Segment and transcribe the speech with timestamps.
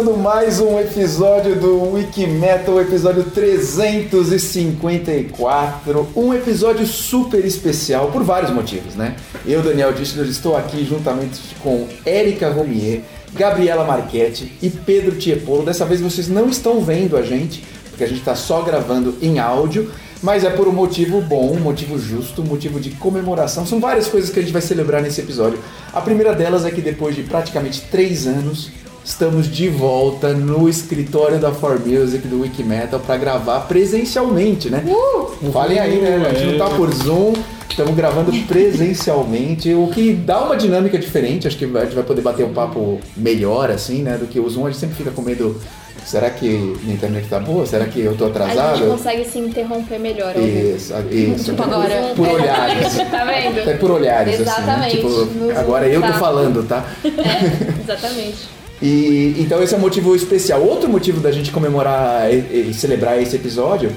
[0.00, 6.08] Começando mais um episódio do Wikimetal, episódio 354.
[6.16, 9.16] Um episódio super especial por vários motivos, né?
[9.44, 13.02] Eu, Daniel Distler, estou aqui juntamente com Érica Romier,
[13.34, 15.66] Gabriela Marchetti e Pedro Tiepolo.
[15.66, 19.38] Dessa vez vocês não estão vendo a gente, porque a gente está só gravando em
[19.38, 19.90] áudio,
[20.22, 23.66] mas é por um motivo bom, um motivo justo, um motivo de comemoração.
[23.66, 25.58] São várias coisas que a gente vai celebrar nesse episódio.
[25.92, 28.70] A primeira delas é que depois de praticamente três anos,
[29.10, 34.84] estamos de volta no escritório da For Music do Wikimetal para gravar presencialmente, né?
[34.86, 35.50] Uh!
[35.50, 36.24] Falem aí, né?
[36.30, 37.32] A gente não tá por Zoom,
[37.68, 41.48] estamos gravando presencialmente, o que dá uma dinâmica diferente.
[41.48, 44.16] Acho que a gente vai poder bater um papo melhor, assim, né?
[44.16, 44.66] Do que o Zoom.
[44.66, 45.60] A gente sempre fica com medo.
[46.06, 47.66] Será que minha internet tá boa?
[47.66, 48.78] Será que eu tô A atrasado?
[48.78, 50.34] gente consegue se interromper melhor.
[50.36, 51.50] Isso, isso.
[51.50, 52.12] Tipo agora.
[52.14, 52.96] Por olhares.
[53.10, 53.68] Tá vendo?
[53.68, 54.98] É por olhares, Exatamente.
[54.98, 55.48] assim, né?
[55.48, 56.14] Tipo, agora eu tô tá.
[56.14, 56.86] falando, tá?
[57.04, 58.59] É, exatamente.
[58.82, 60.62] E então esse é um motivo especial.
[60.62, 63.90] Outro motivo da gente comemorar e, e celebrar esse episódio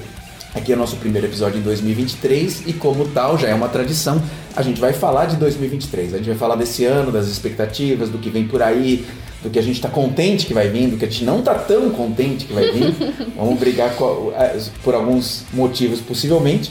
[0.54, 4.22] Aqui é o nosso primeiro episódio em 2023 e como tal já é uma tradição,
[4.54, 6.14] a gente vai falar de 2023.
[6.14, 9.04] A gente vai falar desse ano, das expectativas, do que vem por aí,
[9.42, 11.54] do que a gente tá contente que vai vir, do que a gente não tá
[11.54, 12.94] tão contente que vai vir.
[13.36, 13.96] Vamos brigar
[14.36, 16.70] eh, por alguns motivos possivelmente.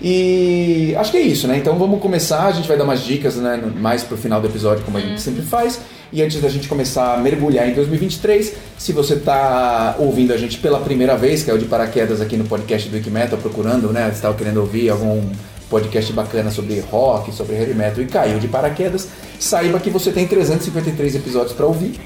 [0.00, 1.56] E acho que é isso, né?
[1.56, 4.84] Então vamos começar, a gente vai dar umas dicas né, mais pro final do episódio,
[4.84, 5.80] como a gente sempre faz.
[6.12, 10.58] E antes da gente começar a mergulhar em 2023, se você está ouvindo a gente
[10.58, 14.08] pela primeira vez, caiu de paraquedas aqui no podcast do Wikimetal, procurando, né?
[14.12, 15.22] Estava querendo ouvir algum
[15.68, 19.08] podcast bacana sobre rock, sobre heavy metal e caiu de paraquedas,
[19.40, 21.98] saiba que você tem 353 episódios para ouvir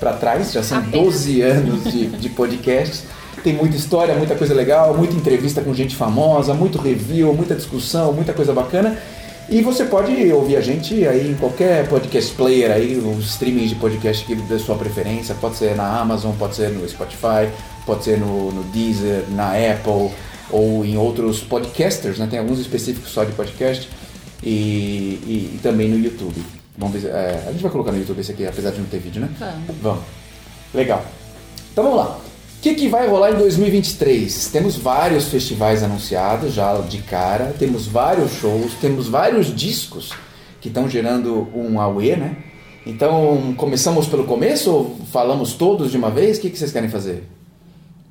[0.00, 1.06] para trás, já são Apenas.
[1.06, 3.04] 12 anos de, de podcasts.
[3.44, 8.12] Tem muita história, muita coisa legal, muita entrevista com gente famosa, muito review, muita discussão,
[8.12, 8.98] muita coisa bacana.
[9.50, 13.74] E você pode ouvir a gente aí em qualquer podcast player aí, os streamings de
[13.76, 17.50] podcast que da sua preferência, pode ser na Amazon, pode ser no Spotify,
[17.84, 20.10] pode ser no, no Deezer, na Apple
[20.50, 22.26] ou em outros podcasters, né?
[22.30, 23.86] Tem alguns específicos só de podcast
[24.42, 24.48] e,
[25.26, 26.42] e- e também no YouTube.
[26.78, 28.98] Vamos ver, é, a gente vai colocar no YouTube esse aqui, apesar de não ter
[28.98, 29.28] vídeo, né?
[29.38, 29.76] Vamos.
[29.82, 30.02] Vamos.
[30.72, 31.04] Legal.
[31.72, 32.18] Então vamos lá.
[32.64, 34.48] Que, que vai rolar em 2023?
[34.48, 40.12] Temos vários festivais anunciados já de cara, temos vários shows, temos vários discos
[40.62, 42.38] que estão gerando um auê, né?
[42.86, 46.38] Então, começamos pelo começo ou falamos todos de uma vez?
[46.38, 47.24] O que, que vocês querem fazer?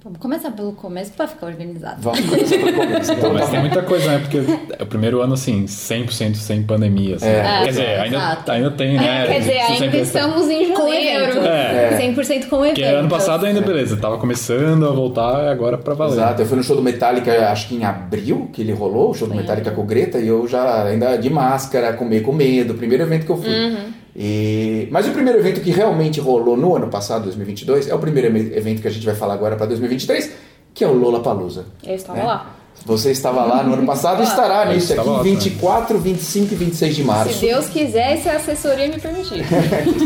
[0.03, 1.95] Vamos começar pelo começo para ficar organizado.
[2.01, 3.13] Vamos começar pelo começo.
[3.13, 3.67] Então, mas tá tem bom.
[3.67, 4.19] muita coisa, né?
[4.19, 4.37] Porque
[4.77, 7.15] é o primeiro ano, assim, 100% sem pandemia.
[7.15, 7.25] Assim.
[7.25, 7.41] É.
[7.63, 8.51] Quer dizer, ainda, Exato.
[8.51, 9.27] ainda tem, né?
[9.27, 11.39] Quer dizer, ainda estamos em Com janeiro.
[11.39, 11.97] É.
[12.01, 12.75] 100% com evento.
[12.75, 16.13] Porque ano passado ainda, beleza, tava começando a voltar, agora pra valer.
[16.15, 19.13] Exato, eu fui no show do Metallica, acho que em abril que ele rolou, o
[19.13, 22.33] show do Metallica com o Greta, e eu já ainda de máscara, com meio com
[22.33, 24.02] medo, primeiro evento que eu fui.
[24.15, 24.87] E...
[24.91, 28.81] Mas o primeiro evento que realmente rolou no ano passado, 2022, é o primeiro evento
[28.81, 30.31] que a gente vai falar agora para 2023,
[30.73, 31.65] que é o Lollapalooza.
[31.83, 32.23] Eu estava né?
[32.23, 32.55] lá.
[32.85, 36.57] Você estava lá no ano passado e estará Eu nisso aqui, lá 24, 25 e
[36.57, 37.33] 26 de março.
[37.33, 39.45] Se Deus quiser, se a assessoria me permitir.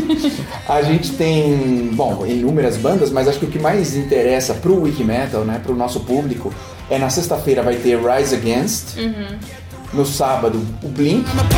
[0.68, 5.44] A gente tem, bom, inúmeras bandas, mas acho que o que mais interessa pro Wikimetal,
[5.44, 6.52] né, pro nosso público,
[6.88, 8.96] é na sexta-feira vai ter Rise Against,
[9.92, 11.48] no sábado o Blink, I'm a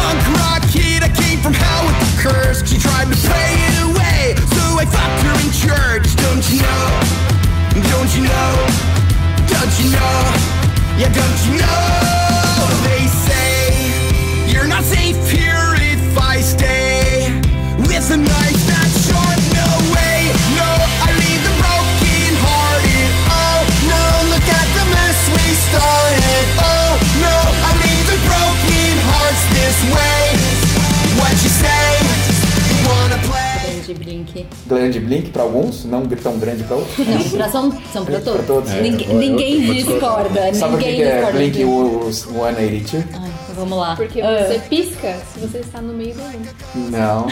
[33.95, 34.47] Grande Blink.
[34.67, 37.07] grande Blink para alguns, não tão grande para outros.
[37.07, 38.33] Não, pra, são, são pra todos.
[38.45, 38.71] Pra todos.
[38.71, 40.23] É, Ninguém, eu ninguém eu discordar.
[40.29, 40.55] discorda.
[40.55, 41.39] Sabe o que, ninguém que é discorda.
[41.39, 41.69] Blink disso.
[41.69, 43.05] o 182?
[43.15, 43.97] Ai, vamos lá.
[43.97, 46.47] Porque Ah, você pisca se você está no meio do ano.
[46.91, 47.27] Não.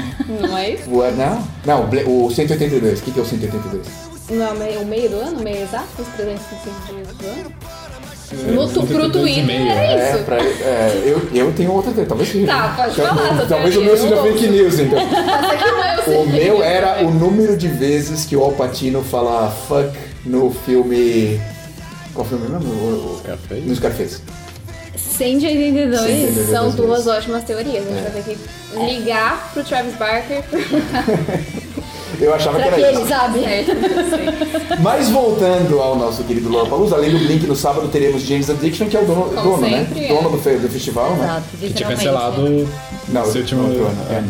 [0.49, 0.91] Não é isso?
[0.91, 1.45] O, não?
[1.65, 3.01] Não, o Bla- o 182.
[3.01, 3.87] O que, que é o 182?
[4.31, 5.41] Não é o meio- o meio do ano?
[5.41, 5.87] O meio exato?
[5.99, 7.53] Os 365 dias do ano?
[8.31, 10.25] É, No, tu, pro 182 Twitter era É, isso.
[10.25, 12.47] pra, é, eu, eu tenho outra teoria, talvez seja.
[12.47, 14.99] Tá, pode falar, Talvez o meu seja fake news, então.
[15.09, 19.91] Não é o meu era o número de vezes que o Alpatino fala fuck
[20.27, 21.41] no filme.
[22.15, 23.19] Qual filme mesmo?
[23.21, 23.61] Scarface?
[23.63, 24.21] No Scarface.
[24.97, 26.01] 182.
[26.01, 26.47] Sim.
[26.51, 27.07] São Duas duas vezes.
[27.19, 27.85] ótimas teorias.
[27.87, 28.11] A gente É.
[28.11, 30.43] vai ter que ligar pro Travis Barker.
[32.21, 33.09] Eu achava que Pra era que isso.
[33.09, 33.41] sabe?
[33.45, 34.79] Sei.
[34.81, 38.97] Mas voltando ao nosso querido Lollapalooza, além do Blink, no sábado teremos James Addiction, que
[38.97, 39.87] é o dono, Como dono né?
[39.97, 40.09] é.
[40.09, 41.25] Dono do, do festival, né?
[41.25, 42.69] Exato, Que tinha cancelado
[43.09, 43.91] Não, esse último ano.
[44.11, 44.23] é.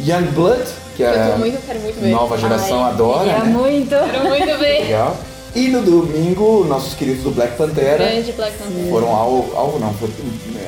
[0.00, 0.62] Youngblood,
[0.96, 2.10] que Eu a muito, quero muito ver.
[2.10, 3.30] nova geração Ai, adora.
[3.30, 3.44] É né?
[3.44, 3.88] muito.
[3.90, 4.82] Quero muito ver.
[4.84, 5.16] Legal.
[5.54, 8.90] E no domingo, nossos queridos do Black Pantera Grande Black Panther.
[8.90, 10.08] foram algo, algo não, foi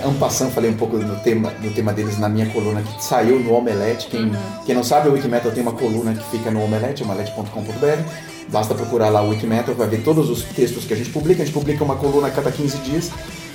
[0.05, 3.39] um passant, falei um pouco do tema, do tema deles na minha coluna que saiu
[3.39, 4.09] no Omelete.
[4.09, 4.33] Quem,
[4.65, 8.11] quem não sabe, o Wikimetal tem uma coluna que fica no Omelete, omelete.com.br.
[8.49, 11.43] Basta procurar lá o Wikimetal, vai ver todos os textos que a gente publica.
[11.43, 13.11] A gente publica uma coluna a cada 15 dias.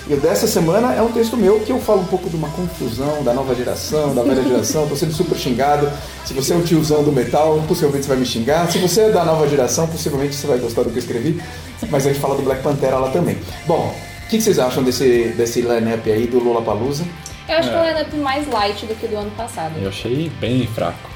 [0.08, 2.48] E o dessa semana é um texto meu que eu falo um pouco de uma
[2.50, 4.88] confusão da nova geração, da velha geração.
[4.88, 5.90] Tô sendo super xingado.
[6.26, 8.72] Se você é um tiozão do metal, possivelmente você vai me xingar.
[8.72, 11.42] Se você é da nova geração, possivelmente você vai gostar do que eu escrevi.
[11.90, 13.38] Mas a gente fala do Black Pantera lá também.
[13.66, 17.04] Bom, o que, que vocês acham desse, desse line-up aí do Lollapalooza?
[17.50, 17.82] Eu acho que É.
[17.82, 19.74] o lineup mais light do que do ano passado.
[19.82, 21.10] Eu achei bem fraco.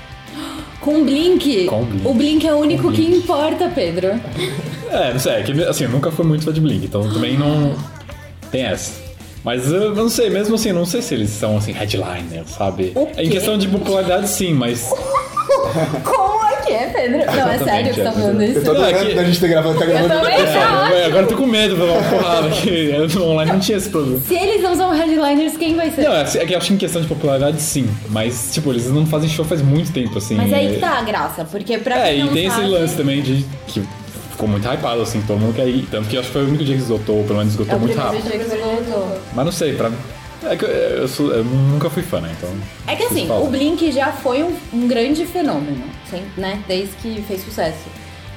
[0.82, 1.66] Com Blink.
[1.66, 2.08] Com Blink.
[2.08, 4.20] O Blink é o único que importa, Pedro.
[4.90, 7.38] É, não sei, é que assim, eu nunca fui muito fã de Blink, então também
[7.38, 7.76] não
[8.52, 8.92] tem essa.
[9.44, 12.92] Mas eu não sei, mesmo assim, eu não sei se eles são assim, headliner, sabe?
[12.96, 14.90] O Em questão de popularidade, sim, mas.
[16.04, 17.26] Como é que é, Pedro?
[17.26, 18.62] Não, é sério que você tá é, falando Eu isso?
[18.62, 20.10] tô é adorando que- da gente ter gravado, tá gravando.
[20.14, 20.34] também.
[20.40, 23.78] É, agora eu tô com medo de levar uma porrada que no online não tinha
[23.78, 24.20] esse problema.
[24.22, 26.04] Se eles não são headliners, quem vai ser?
[26.04, 27.90] Não, é é que eu acho que em questão de popularidade, sim.
[28.10, 30.36] Mas, tipo, eles não fazem show faz muito tempo, assim.
[30.36, 32.62] Mas aí é- que tá a graça, porque pra É, quem e não tem sabe,
[32.64, 33.82] esse lance também de que
[34.40, 35.86] ficou muito hypado, assim, todo mundo quer ir.
[35.92, 37.76] Tanto que acho que foi o único dia que esgotou, ou pelo menos É esgotou
[37.76, 38.24] o muito rápido.
[38.24, 39.18] dia que voltou.
[39.36, 39.92] Mas não sei, pra.
[40.44, 42.34] É que eu, eu sou- eu nunca fui fã, né?
[42.38, 42.50] Então.
[42.88, 43.42] É que assim, falar.
[43.42, 46.64] o Blink já foi um, um grande fenômeno, sempre, né?
[46.66, 47.80] Desde que fez sucesso.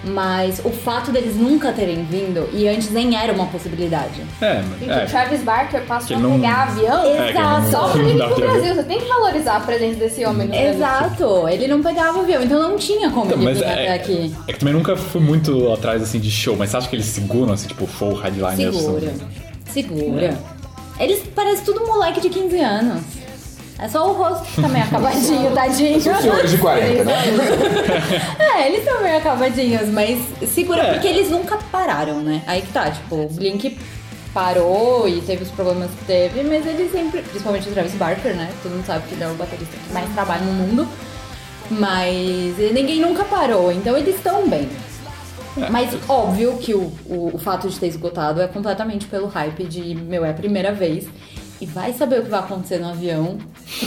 [0.05, 4.21] Mas o fato deles nunca terem vindo, e antes nem era uma possibilidade.
[4.41, 5.05] É, Gente, é.
[5.05, 8.19] o Travis Barker Que passou a não- pegar avião É, que não- só pra vir
[8.19, 8.41] Dá pro.
[8.41, 8.75] Brasil.
[8.75, 10.71] Você tem que valorizar a presença desse homem no Brasil.
[10.75, 13.95] Exato, ele não pegava avião, então não tinha como Então, ele mas vir até é,
[13.95, 14.35] aqui.
[14.49, 17.07] é que também nunca fui muito atrás assim de show, mas você acha que eles
[17.07, 18.73] seguram assim, tipo, show headliner?
[18.73, 19.13] Segura,
[19.71, 20.39] segura.
[20.99, 23.03] Eles parecem tudo moleque de 15 anos.
[23.83, 26.01] É só o rosto que tá meio acabadinho, tadinho.
[26.01, 27.15] São senhores de 40, né?
[28.39, 30.93] É, eles são meio acabadinhos, mas segura É.
[30.93, 32.43] porque eles nunca pararam, né?
[32.47, 33.77] Aí que tá, tipo, o Blink
[34.33, 38.51] parou e teve os problemas que teve, mas ele sempre, principalmente o Travis Barker, né?
[38.63, 40.89] Todo mundo sabe que ele é o baterista que mais trabalha no mundo.
[41.71, 44.69] Mas ninguém nunca parou, então eles estão bem.
[45.71, 49.95] Mas óbvio que o, o, o fato de ter esgotado é completamente pelo hype de,
[49.95, 51.07] meu, é a primeira vez.
[51.63, 53.39] E vai saber o que vai acontecer no avião.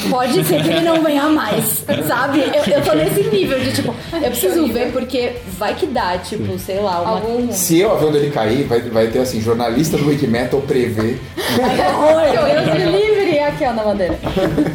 [0.10, 2.40] Pode ser que ele não venha mais, sabe?
[2.40, 6.58] Eu, eu tô nesse nível de, tipo, eu preciso ver porque vai que dá, tipo,
[6.58, 7.12] sei lá, uma...
[7.18, 7.52] Algum.
[7.52, 11.18] Se o avião dele cair, vai, vai ter assim, jornalista do Wikimetal prevê.
[11.62, 12.22] Ai, que horror!
[12.50, 14.18] Eu me livre aqui, ó, na bandeira.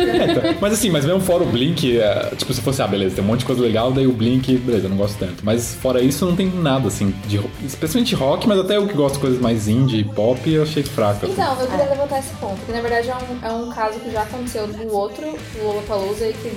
[0.61, 3.27] Mas assim, mas mesmo fora o Blink, é, tipo, se fosse, ah, beleza, tem um
[3.27, 5.45] monte de coisa legal, daí o Blink, beleza, eu não gosto tanto.
[5.45, 9.15] Mas fora isso, não tem nada, assim, de, especialmente rock, mas até eu que gosto
[9.17, 11.25] de coisas mais indie, pop, eu achei fraco.
[11.25, 11.33] assim.
[11.33, 14.11] Então, eu queria levantar esse ponto, que na verdade é um, é um caso que
[14.11, 16.53] já aconteceu do outro Lollapalooza e que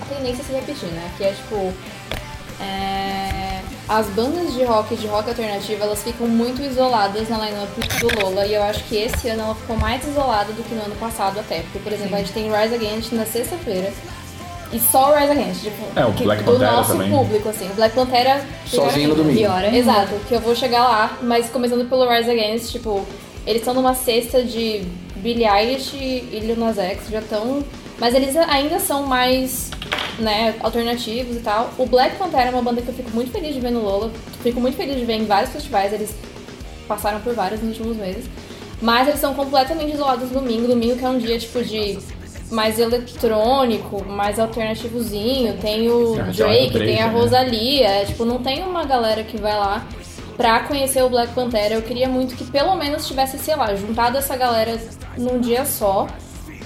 [0.00, 1.10] a tendência é se repetir, né?
[1.16, 1.72] Que é tipo.
[2.60, 7.68] É, as bandas de rock e de rock alternativo elas ficam muito isoladas na lineup
[8.00, 10.82] do Lola e eu acho que esse ano ela ficou mais isolada do que no
[10.82, 11.60] ano passado até.
[11.60, 13.92] Porque, por exemplo, a gente tem Rise Against na sexta-feira
[14.72, 17.10] e só o Rise Against, tipo, É, o Black do Pantera nosso também.
[17.10, 17.66] público, assim.
[17.70, 19.38] O Black Pantera Sozinho no domingo.
[19.38, 19.76] Pior ainda.
[19.76, 23.06] Exato, que eu vou chegar lá, mas começando pelo Rise Against, tipo,
[23.46, 24.84] eles estão numa cesta de
[25.16, 27.64] Billie Eilish e Lil Nas X, já estão...
[27.98, 29.70] Mas eles ainda são mais,
[30.18, 31.70] né, alternativos e tal.
[31.78, 34.10] O Black Panther é uma banda que eu fico muito feliz de ver no Lola,
[34.42, 36.14] fico muito feliz de ver em vários festivais, eles
[36.86, 38.24] passaram por vários nos últimos meses.
[38.80, 41.98] Mas eles são completamente isolados no domingo, domingo que é um dia, tipo, de
[42.50, 47.12] mais eletrônico, mais alternativozinho, tem o Drake, tem a né?
[47.12, 49.86] Rosalia, é, tipo, não tem uma galera que vai lá
[50.36, 51.72] pra conhecer o Black Panther.
[51.72, 54.80] Eu queria muito que pelo menos tivesse, sei lá, juntado essa galera
[55.16, 56.06] num dia só.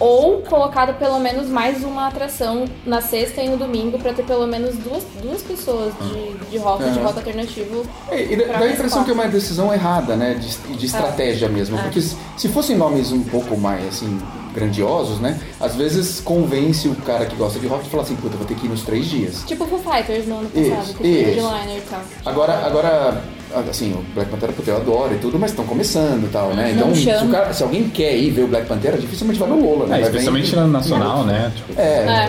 [0.01, 4.47] Ou colocado pelo menos mais uma atração na sexta e no domingo pra ter pelo
[4.47, 7.03] menos duas, duas pessoas de, de rock, de Aham.
[7.07, 7.87] rock alternativo.
[8.11, 10.35] É, E dá a impressão que é uma decisão errada, né?
[10.35, 11.79] De, de estratégia mesmo.
[11.79, 14.21] Porque se, se fossem nomes um pouco mais, assim,
[14.55, 15.41] grandiosos, né?
[15.61, 18.55] Às vezes convence o cara que gosta de rock e fala assim, puta, vou ter
[18.55, 19.45] que ir nos três dias.
[19.47, 21.41] Tipo Foo Fighters no ano passado, Isso, que foi isso.
[21.49, 22.01] headliner e tal.
[22.27, 23.23] Agora, agora,
[23.71, 26.73] assim, o Black Panther puta, eu adoro e tudo, mas estão começando e tal, né?
[26.75, 29.87] Então, se, cara- se alguém quer ir ver o Black Panther, dificilmente vai no Lola,
[29.87, 29.99] né?
[29.99, 31.53] É, especialmente na nacional, né?
[31.55, 31.85] Tipo, É,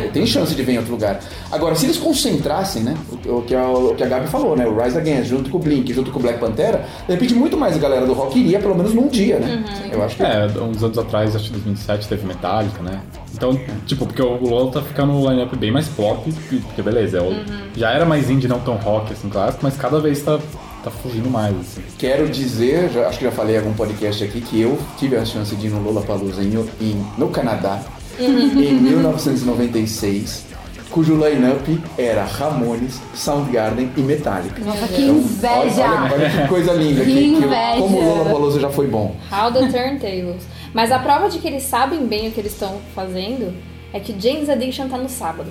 [0.05, 0.09] É.
[0.11, 1.19] tem chance de ver em outro lugar.
[1.51, 2.95] Agora, se eles concentrassem, né?
[3.25, 4.65] O, o que, a, o que a Gabi falou, né?
[4.67, 7.57] O Rise Against, junto com o Blink, junto com o Black Pantera, de repente muito
[7.57, 9.63] mais a galera do rock iria, pelo menos num dia, né?
[9.91, 12.99] Eu acho que É, uns anos atrás, acho que 2007 teve Metallica, né?
[13.33, 16.31] Então, tipo, porque o Lola tá ficando um line-up bem mais pop,
[16.65, 17.35] porque beleza, é o-
[17.75, 20.39] já era mais indie, não tão rock, assim, clássico, mas cada vez tá,
[20.83, 21.81] tá fugindo mais, assim.
[21.97, 25.25] Quero dizer, já- acho que já falei em algum podcast aqui, que eu tive a
[25.25, 27.79] chance de ir no Lollapalooza em, em, no Canadá,
[28.19, 30.45] em 1996.
[30.91, 34.63] cujo line-up era Ramones, Soundgarden e Metallica.
[34.63, 35.89] Nossa, que Então, inveja!
[35.89, 37.47] Olha, olha que coisa linda, Que que, que,
[37.79, 39.15] como o Lollapalooza já foi bom.
[39.31, 40.43] How the Turntables.
[40.71, 43.51] Mas a prova de que eles sabem bem o que eles estão fazendo
[43.91, 45.49] é que James Addiction tá no sábado.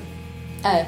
[0.62, 0.86] É.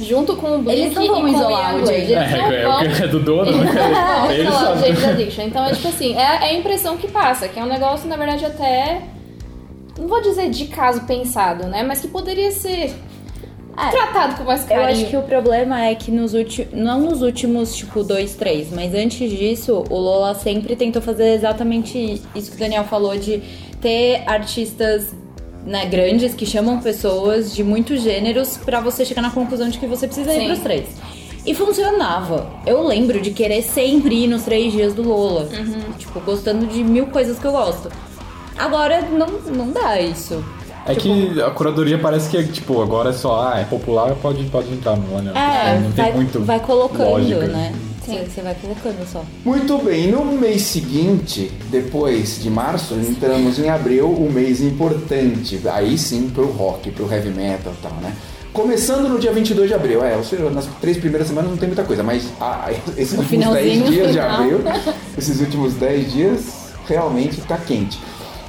[0.00, 2.06] Junto com o Blink Eles não e vão com isolar o Young James.
[2.08, 2.14] Blood.
[2.14, 4.22] É, Eles não é, vão- o que é do dono, Eles não né?
[4.22, 5.42] vão isolar o Addiction.
[5.44, 8.16] Então é tipo assim, é, é a impressão que passa, que é um negócio, na
[8.16, 9.02] verdade, até.
[9.98, 11.82] Não vou dizer de caso pensado, né?
[11.82, 12.94] Mas que poderia ser
[13.78, 13.90] É.
[13.90, 14.88] tratado com mais Eu carinho.
[14.90, 16.74] acho que o problema é que nos últimos.
[16.74, 22.20] Não nos últimos, tipo, dois, três, mas antes disso, o Lola sempre tentou fazer exatamente
[22.34, 23.42] isso que o Daniel falou, de
[23.80, 25.14] ter artistas
[25.66, 29.86] né, grandes que chamam pessoas de muitos gêneros pra você chegar na conclusão de que
[29.86, 30.46] você precisa ir Sim.
[30.46, 30.86] pros três.
[31.44, 32.48] E funcionava.
[32.64, 35.48] Eu lembro de querer sempre ir nos três dias do Lola.
[35.98, 37.90] Tipo, gostando de mil coisas que eu gosto.
[38.56, 40.42] Agora não, não dá isso.
[40.86, 44.72] É que a curadoria parece que, tipo, agora é só, ah, é popular, pode, pode
[44.72, 47.46] entrar no line É, Não tem vai, muito vai colocando, lógica.
[47.46, 47.72] né?
[48.06, 49.24] Você você vai colocando só.
[49.44, 55.60] Muito bem, no mês seguinte, depois de março, entramos em abril, o mês importante.
[55.66, 58.14] Aí sim pro rock, pro heavy metal e tal, né?
[58.52, 61.68] Começando no dia 22 de abril, é, ou seja, nas três primeiras semanas não tem
[61.68, 64.60] muita coisa, mas ah, esses últimos finalzinho, 10 dias de abril,
[65.18, 66.42] esses últimos 10 dias,
[66.88, 67.98] realmente tá quente.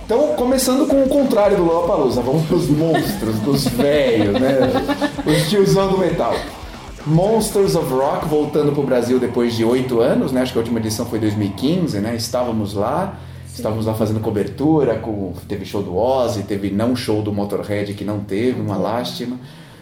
[0.06, 4.60] Então, começando com o contrário do Lollapalooza, vamos pros monstros, dos velhos, né?
[5.26, 6.34] Os tiozão do metal.
[7.08, 10.42] Monsters of Rock voltando pro Brasil depois de oito anos, né?
[10.42, 12.16] Acho que a última edição foi 2015, né?
[12.16, 13.18] Estávamos lá,
[13.54, 18.04] estávamos lá fazendo cobertura, com, teve show do Ozzy, teve não show do Motorhead que
[18.04, 19.38] não teve, uma lástima.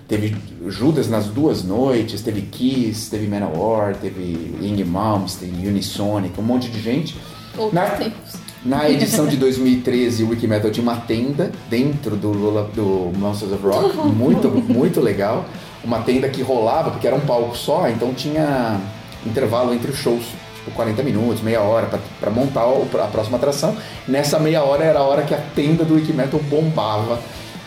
[0.08, 0.36] Teve
[0.67, 6.79] Judas nas duas noites, teve Kiss, teve Manowar, teve Ing Malmsteen, Unisonic, um monte de
[6.79, 7.15] gente.
[7.58, 8.34] Outros Na, tempos.
[8.63, 13.65] na edição de 2013, o Wikimetal tinha uma tenda dentro do, Lola- do Monsters of
[13.65, 15.46] Rock, muito, muito legal.
[15.86, 18.80] Uma tenda que rolava, porque era um palco só, então tinha
[19.25, 20.24] intervalo entre os shows,
[20.56, 23.75] tipo 40 minutos, meia hora, pra- pra montar a próxima atração.
[24.08, 27.20] Nessa meia hora era a hora que a tenda do Wikimetal bombava,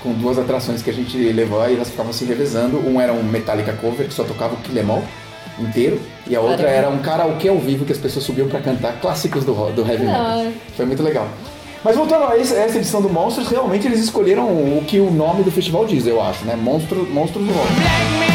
[0.03, 2.79] com duas atrações que a gente levou e elas ficavam se revezando.
[2.87, 5.03] Um era um Metallica cover, que só tocava o Kill Em All
[5.61, 9.01] inteiro, e a outra era um karaokê ao vivo que as pessoas subiam pra cantar
[9.01, 10.21] clássicos do, do heavy metal.
[10.77, 11.27] Foi muito legal.
[11.89, 15.51] Mas voltando a essa edição do Monstros, realmente eles escolheram o que o nome do
[15.51, 16.55] festival diz, eu acho, né?
[16.55, 18.28] Monstro, Monstros do Rock.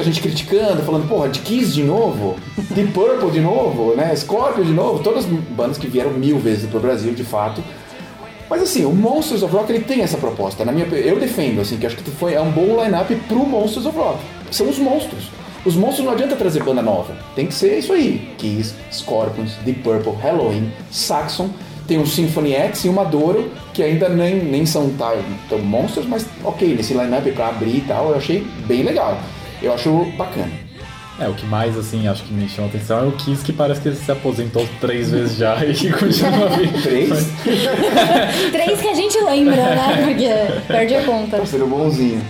[0.00, 2.36] Muita gente criticando, falando, porra, de Kiss de novo,
[2.70, 4.16] Deep Purple de novo, né?
[4.16, 7.62] Scorpio de novo, todas as bandas que vieram mil vezes pro Brasil, de fato.
[8.48, 10.64] Mas assim, o Monsters of Rock ele tem essa proposta.
[10.64, 13.84] Na minha, eu defendo, assim, que acho que foi, é um bom line-up pro Monsters
[13.84, 14.20] of Rock.
[14.50, 15.24] São os monstros.
[15.66, 17.14] Os monstros não adianta trazer banda nova.
[17.36, 18.32] Tem que ser isso aí.
[18.38, 21.50] Kiss, Scorpions, Deep Purple, Halloween, Saxon.
[21.86, 25.14] Tem o Symphony X e o Maduro, que ainda nem, nem são tá,
[25.50, 29.18] tão monstros, mas ok, nesse line-up pra abrir e tal, eu achei bem legal.
[29.62, 30.50] Eu acho bacana.
[31.20, 33.78] É, o que mais, assim, acho que me chama atenção é o Kiss, que parece
[33.82, 36.82] que ele se aposentou três vezes já e que continua vivo.
[36.82, 37.10] Três?
[38.50, 40.02] Três que a gente lembra, né?
[40.06, 41.36] Porque perde a conta.
[41.36, 42.22] Parceiro bonzinho.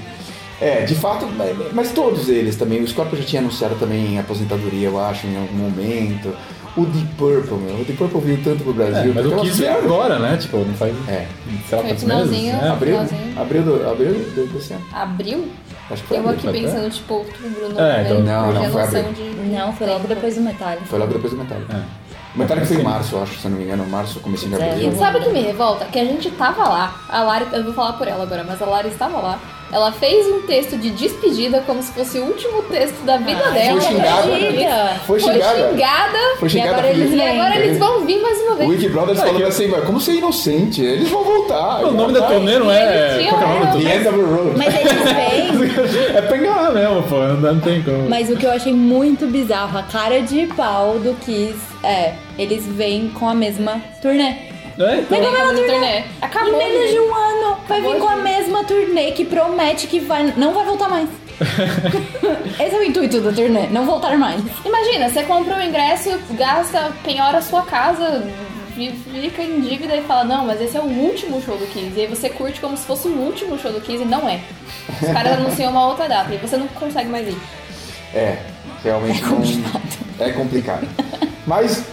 [0.60, 2.82] É, de fato, mas, mas todos eles também.
[2.82, 6.34] O Scorpio já tinha anunciado também aposentadoria, eu acho, em algum momento.
[6.77, 7.75] O Deep Purple, meu.
[7.75, 9.11] O Deep Purple veio tanto pro Brasil.
[9.11, 10.37] É, mas o é Kiss veio agora, né?
[10.37, 10.95] Tipo, não faz.
[11.09, 11.27] É.
[11.69, 12.53] Sei lá Foi finalzinho.
[12.55, 12.62] meses?
[12.62, 12.69] É.
[12.69, 12.93] Abril?
[12.93, 13.41] Finalzinho.
[13.41, 14.85] Abril, do, abril do, desse ano.
[14.93, 15.49] Abril?
[15.91, 16.39] Acho que foi Eu abril.
[16.39, 16.61] aqui até.
[16.61, 17.83] pensando, tipo, outubro, novembro.
[17.85, 19.12] É, então- Não, não, foi noção abril.
[19.15, 20.85] de- Não, foi logo depois do Metallica.
[20.87, 21.77] Foi logo depois do Metallica.
[21.77, 21.83] É.
[22.35, 23.85] O Metallica foi em março, eu acho, se eu não me engano.
[23.87, 24.91] Março, comecinho de É, abril.
[24.93, 25.85] eu- Sabe o que me revolta?
[25.87, 28.67] Que a gente tava lá, a Lari, eu vou falar por ela agora, mas a
[28.67, 29.41] Lari estava lá.
[29.73, 33.50] Ela fez um texto de despedida como se fosse o último texto da vida Ah,
[33.50, 33.81] dela.
[33.81, 34.95] foi xingada.
[35.07, 35.71] Foi xingada.
[35.71, 36.19] xingada.
[36.41, 36.71] Foi xingada.
[36.73, 38.71] agora eles E agora eles vão vir mais uma O vez.
[38.71, 40.83] Wiki Brothers É, falando que- assim, mas como você é inocente?
[40.83, 41.85] Eles vão voltar.
[41.85, 43.25] O nome da turnê não é.
[43.25, 43.79] É o?
[43.79, 44.59] The End of the Road.
[44.59, 45.50] Mas eles vêm.
[46.17, 47.17] É pra enganar mesmo, pô.
[47.19, 48.09] Não, não tem como.
[48.09, 52.67] Mas o que eu achei muito bizarro, a cara de pau do Kiss é, eles
[52.67, 54.50] vêm com a mesma turnê.
[54.80, 55.18] É, então.
[55.18, 55.72] Vem com a mesma turnê.
[55.72, 56.04] turnê.
[56.22, 56.49] Acabou.
[56.54, 59.87] em menos de um ano, vai Acabou vir com a de- mesma turnê que promete
[59.87, 61.08] que vai, não vai voltar mais.
[62.58, 64.40] Esse é o intuito da turnê, não voltar mais.
[64.64, 68.26] Imagina, você compra o ingresso, gasta, penhora a sua casa,
[68.75, 71.92] fi- fica em dívida e fala, não, mas esse é o último show do Kiss.
[71.96, 74.40] E aí você curte como se fosse o último show do Kiss e não é.
[75.02, 77.37] Os caras anunciam uma outra data e você não consegue mais ir.
[78.14, 78.38] É,
[78.84, 79.40] realmente não.
[80.26, 80.87] É complicado.
[81.46, 81.84] Mas,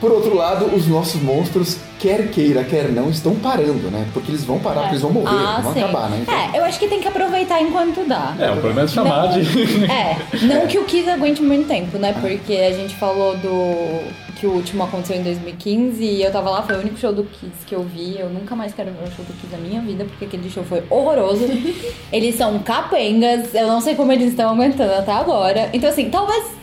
[0.00, 4.06] por outro lado, os nossos monstros, quer queira, quer não, estão parando, né?
[4.12, 5.82] Porque eles vão parar, porque eles vão morrer, Ah, vão sim.
[5.82, 6.18] acabar, né?
[6.22, 8.34] Então, É, eu acho que tem que aproveitar enquanto dá.
[8.38, 9.40] É, o problema é chamar de.
[9.90, 12.14] É, não que o Kiss aguente muito tempo, né?
[12.20, 16.62] Porque a gente falou do que o último aconteceu em 2015 e eu tava lá,
[16.62, 18.18] foi o único show do Kiss que eu vi.
[18.18, 20.62] Eu nunca mais quero ver um show do Kiss na minha vida, porque aquele show
[20.64, 21.44] foi horroroso.
[22.12, 25.68] eles são capengas, eu não sei como eles estão aguentando até agora.
[25.72, 26.57] Então, assim, talvez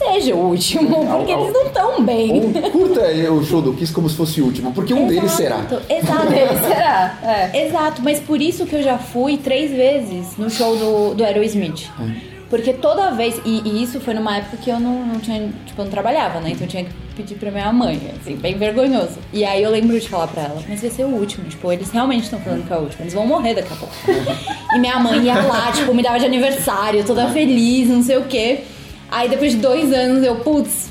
[0.00, 2.32] seja o último, porque Ao- eles não estão bem.
[2.32, 3.00] Ou curta
[3.32, 5.60] o show do Kiss como se fosse o último, porque um deles será.
[5.88, 6.30] Exato.
[6.66, 7.18] Será?
[7.22, 7.66] É.
[7.66, 11.88] Exato, mas por isso que eu já fui três vezes no show do, do Aerosmith.
[12.48, 15.80] Porque toda vez, e, e isso foi numa época que eu não, não tinha, tipo,
[15.80, 16.50] eu não trabalhava, né?
[16.50, 19.18] Então eu tinha que pedir pra minha mãe, assim, bem vergonhoso.
[19.32, 21.90] E aí eu lembro de falar pra ela, mas vai ser o último, tipo, eles
[21.92, 23.94] realmente estão falando que é o último, eles vão morrer daqui a pouco.
[24.74, 28.24] e minha mãe ia lá, tipo, me dava de aniversário, toda feliz, não sei o
[28.24, 28.64] quê.
[29.10, 30.88] Aí depois de dois anos eu, putz,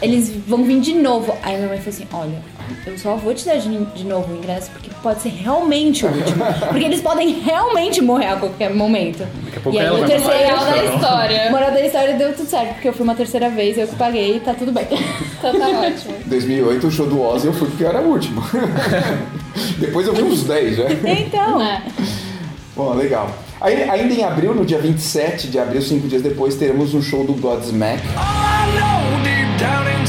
[0.00, 1.34] eles vão vir de novo.
[1.42, 2.42] Aí minha mãe falou assim: olha,
[2.86, 6.08] eu só vou te dar de, de novo o ingresso porque pode ser realmente o
[6.08, 6.44] último.
[6.68, 9.26] Porque eles podem realmente morrer a qualquer momento.
[9.44, 10.56] Daqui a pouco e aí ela o vai terceiro.
[10.56, 11.50] Moral da história.
[11.50, 14.36] Moral da história deu tudo certo, porque eu fui uma terceira vez, eu que paguei
[14.36, 14.86] e tá tudo bem.
[15.38, 16.14] Então tá ótimo.
[16.26, 18.42] Em 2008, o show do Ozzy eu fui porque eu era o último.
[19.78, 20.84] Depois eu vi uns 10 já.
[20.90, 21.82] Então, É.
[22.74, 23.30] Bom, legal.
[23.62, 27.24] Aí, ainda em abril, no dia 27 de abril, cinco dias depois, teremos um show
[27.24, 28.02] do Godsmack.
[28.16, 30.01] All I know deep down inside,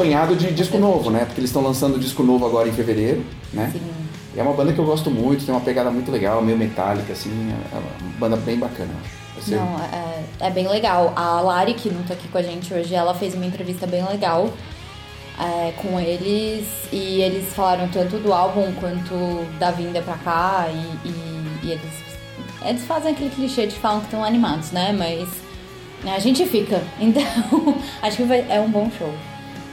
[0.00, 1.24] acompanhado de disco novo, né?
[1.24, 3.72] Porque eles estão lançando disco novo agora em fevereiro, né?
[4.34, 7.12] E é uma banda que eu gosto muito, tem uma pegada muito legal, meio metálica,
[7.12, 7.52] assim.
[7.72, 8.92] É uma banda bem bacana.
[9.40, 11.12] Ser- não, é, é bem legal.
[11.16, 14.04] A Lari, que não tá aqui com a gente hoje, ela fez uma entrevista bem
[14.06, 14.48] legal
[15.38, 16.66] é, com eles.
[16.92, 19.14] E eles falaram tanto do álbum quanto
[19.58, 20.68] da vinda pra cá.
[20.70, 21.82] E, e- e eles,
[22.64, 24.92] eles fazem aquele clichê de falam que estão animados, né?
[24.96, 25.28] Mas
[26.14, 26.80] a gente fica.
[27.00, 27.22] Então,
[28.02, 29.12] acho que vai- é um bom show.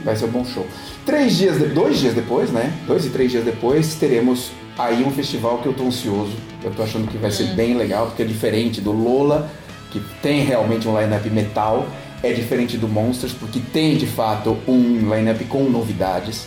[0.04, 0.66] Vai ser um bom show.
[1.04, 2.72] Três dias, de- dois dias depois, né?
[2.86, 6.32] Dois e três dias depois, teremos aí um festival que eu tô ansioso.
[6.62, 9.50] Eu tô achando que vai ser bem legal, porque é diferente do Lola,
[9.90, 11.86] que tem realmente um line-up metal.
[12.20, 16.46] É diferente do Monsters, porque tem de fato um line-up com novidades.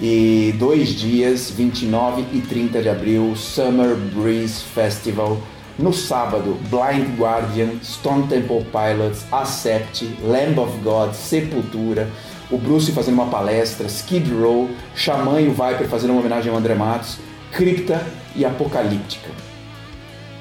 [0.00, 5.38] E dois dias, 29 e 30 de abril, Summer Breeze Festival.
[5.78, 12.08] No sábado, Blind Guardian, Stone Temple Pilots, Accept, Lamb of God, Sepultura,
[12.52, 16.58] o Bruce fazendo uma palestra, Skid Row, Xamã e o Viper fazendo uma homenagem ao
[16.58, 17.18] André Matos,
[17.50, 18.00] Cripta
[18.36, 19.30] e Apocalíptica.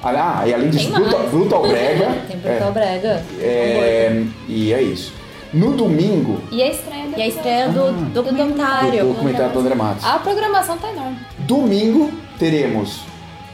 [0.03, 0.91] Ah, e além disso.
[0.91, 2.17] Brutal, Brutal Brega.
[2.27, 3.23] Tem Brutal Brega.
[3.39, 5.13] é, e é isso.
[5.53, 7.91] No domingo, E a estreia E a estreia do Ah.
[8.13, 9.03] documentário.
[9.05, 10.05] o documentário do André Matos.
[10.05, 11.17] A programação tá enorme.
[11.39, 13.01] Domingo teremos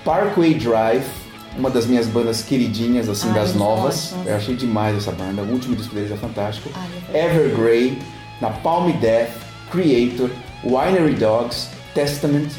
[0.06, 1.06] Parkway Drive,
[1.58, 4.13] uma das minhas bandas queridinhas, assim, Ai, das novas.
[4.26, 5.41] Eu achei demais essa banda.
[5.41, 6.70] O último disco deles é fantástico.
[6.76, 7.98] Ai, eu Evergrey,
[8.41, 9.30] na Palm Death,
[9.71, 10.30] Creator,
[10.63, 12.50] Winery Dogs, Testament,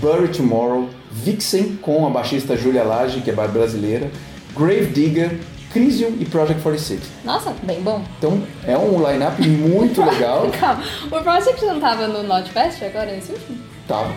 [0.00, 4.10] Bury Tomorrow, Vixen com a baixista Julia Lage, que é brasileira,
[4.56, 5.38] Grave Digger,
[5.72, 7.00] Crisium e Project 46.
[7.24, 8.02] Nossa, Bem bom.
[8.18, 10.48] Então é um line-up muito legal.
[10.58, 10.82] calma.
[11.06, 13.58] O Project não tava no Notfest agora, nesse último?
[13.88, 14.12] Tava.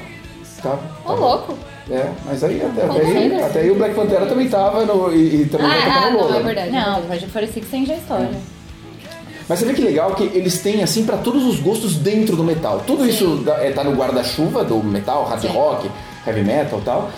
[0.61, 0.79] Tava.
[1.03, 1.19] Ô, tava.
[1.19, 1.57] louco.
[1.89, 5.43] É, mas aí até, até, aí, até aí o Black Pantera também tava no, e,
[5.43, 6.35] e também Ah, ah, no não, Lola.
[6.35, 6.45] é né?
[6.45, 6.71] verdade.
[6.71, 8.29] Não, o Project 46 tem já história.
[9.47, 12.43] Mas você vê que legal que eles têm assim pra todos os gostos dentro do
[12.43, 12.83] metal.
[12.85, 15.47] Tudo isso da- é, tá no guarda-chuva do metal, hard Sim.
[15.47, 15.89] rock,
[16.25, 17.09] heavy metal e tal.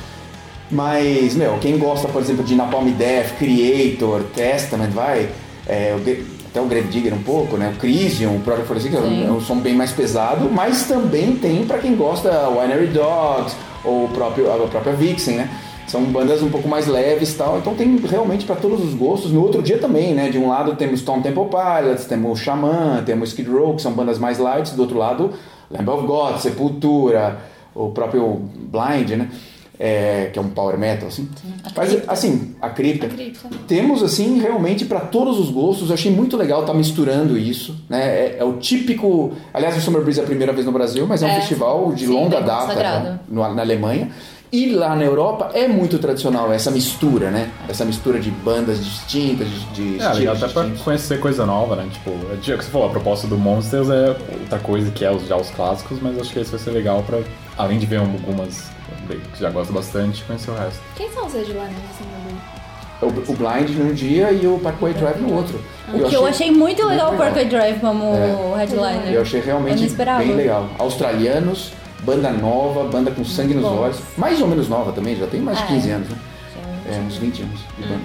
[0.71, 5.27] Mas, meu, quem gosta, por exemplo, de Napalm Death, Creator, Testament, vai,
[5.67, 5.95] é,
[6.51, 7.73] até o Grave Digger um pouco, né?
[7.75, 9.45] O Crisium, o 46, que é um- Sim.
[9.47, 14.51] som bem mais pesado, mas também tem pra quem gosta Winery Dogs, ou o próprio,
[14.51, 15.49] a própria Vixen, né?
[15.89, 19.32] São bandas um pouco mais leves e tal, então tem realmente pra todos os gostos.
[19.32, 20.30] No outro dia também, né?
[20.30, 24.19] De um lado temos Stone Temple Pilots, temos Xamã, temos Skid Row, que são bandas
[24.19, 25.32] mais light, do outro lado
[25.71, 27.39] Lamb of God, Sepultura,
[27.73, 29.30] o próprio Blind, né?
[29.82, 31.30] É, que é um power metal, assim.
[31.73, 33.06] Mas, assim, a cripta.
[33.06, 33.47] A cripta.
[33.65, 35.88] Temos, assim, realmente para todos os gostos.
[35.88, 38.02] Eu achei muito legal estar misturando isso, né?
[38.04, 39.32] É, é o típico...
[39.54, 41.93] Aliás, o Summer Breeze é a primeira vez no Brasil, mas é um É, festival
[41.93, 43.19] de sim, longa data né?
[43.30, 44.10] no- na Alemanha.
[44.51, 47.51] E lá na Europa é muito tradicional essa mistura, né?
[47.67, 50.81] Essa mistura de bandas distintas, de, de É, legal até pra distintos.
[50.83, 51.88] conhecer coisa nova, né?
[51.91, 55.12] Tipo, é o que você falou, a proposta do Monsters é outra coisa que é
[55.12, 57.19] os, já os clássicos, mas acho que esse vai ser legal pra,
[57.57, 58.69] além de ver algumas
[59.07, 60.79] que já gosto bastante, conhecer o resto.
[60.95, 62.59] Quem são os headliners assim, no Blue?
[63.01, 65.59] O, o Blind num dia e o Parkway Drive no outro.
[65.93, 69.13] O que eu achei muito legal o Parkway Drive como headliner.
[69.13, 70.19] Eu achei Eu realmente esperava.
[70.19, 70.67] bem legal.
[70.77, 71.71] Australianos,
[72.03, 73.77] banda nova, banda com sangue nos Bom.
[73.77, 73.97] olhos.
[74.17, 75.67] Mais ou menos nova também, já tem mais de É.
[75.67, 76.17] 15 anos, né?
[76.91, 78.01] É, uns 20 anos de banda.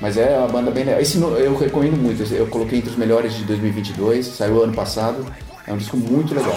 [0.00, 1.00] Mas é uma banda bem legal.
[1.00, 2.22] Esse no- eu recomendo muito.
[2.22, 5.24] esse Eu coloquei entre os melhores de 2022, saiu ano passado.
[5.66, 6.52] É um disco muito legal.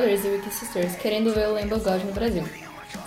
[0.00, 2.44] Brothers e Wiki Sisters querendo ver o Lamb God no Brasil.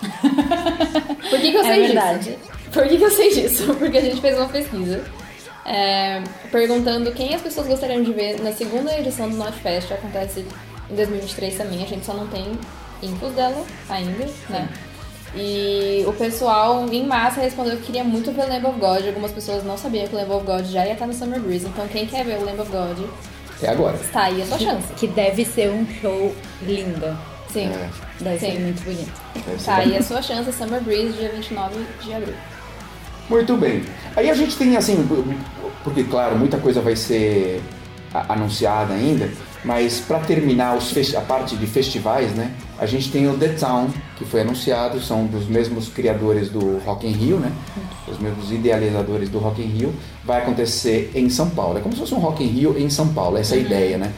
[1.30, 2.18] Por que, que eu É sei verdade.
[2.30, 2.38] disso?
[2.72, 3.74] Por que, que eu sei disso?
[3.78, 5.04] Porque a gente fez uma pesquisa
[5.64, 10.44] é, perguntando quem as pessoas gostariam de ver na segunda edição do Notfest, que acontece
[10.90, 11.82] em 2023 também.
[11.82, 12.46] A gente só não tem
[13.02, 14.68] infos dela ainda, né?
[15.34, 19.06] E o pessoal em massa respondeu que queria muito ver o Lamb of God.
[19.06, 21.66] Algumas pessoas não sabiam que o Lamb of God já ia estar no Summer Breeze.
[21.66, 22.98] Então quem quer ver o Lamb of God,
[23.62, 23.96] É agora.
[23.96, 24.86] está aí a sua chance.
[24.96, 27.16] Que deve ser um show lindo.
[27.52, 27.66] Sim.
[27.68, 27.88] É,
[28.20, 28.52] Deve Sim.
[28.52, 29.12] ser muito bonito.
[29.34, 32.34] deve ser Tá aí a sua chance, Summer Breeze, dia 29 de abril.
[33.28, 33.82] Muito bem.
[34.16, 35.08] Aí a gente tem assim,
[35.84, 37.60] porque claro, muita coisa vai ser
[38.28, 39.28] anunciada ainda,
[39.64, 42.50] mas para terminar a parte de festivais, né?
[42.78, 47.06] A gente tem o The Town, que foi anunciado, são dos mesmos criadores do Rock
[47.06, 47.52] in Rio, né?
[48.08, 49.94] Os mesmos idealizadores do Rock in Rio.
[50.24, 51.76] Vai acontecer em São Paulo.
[51.78, 53.98] É como se fosse um Rock in Rio em São Paulo, essa é a ideia,
[53.98, 54.12] né?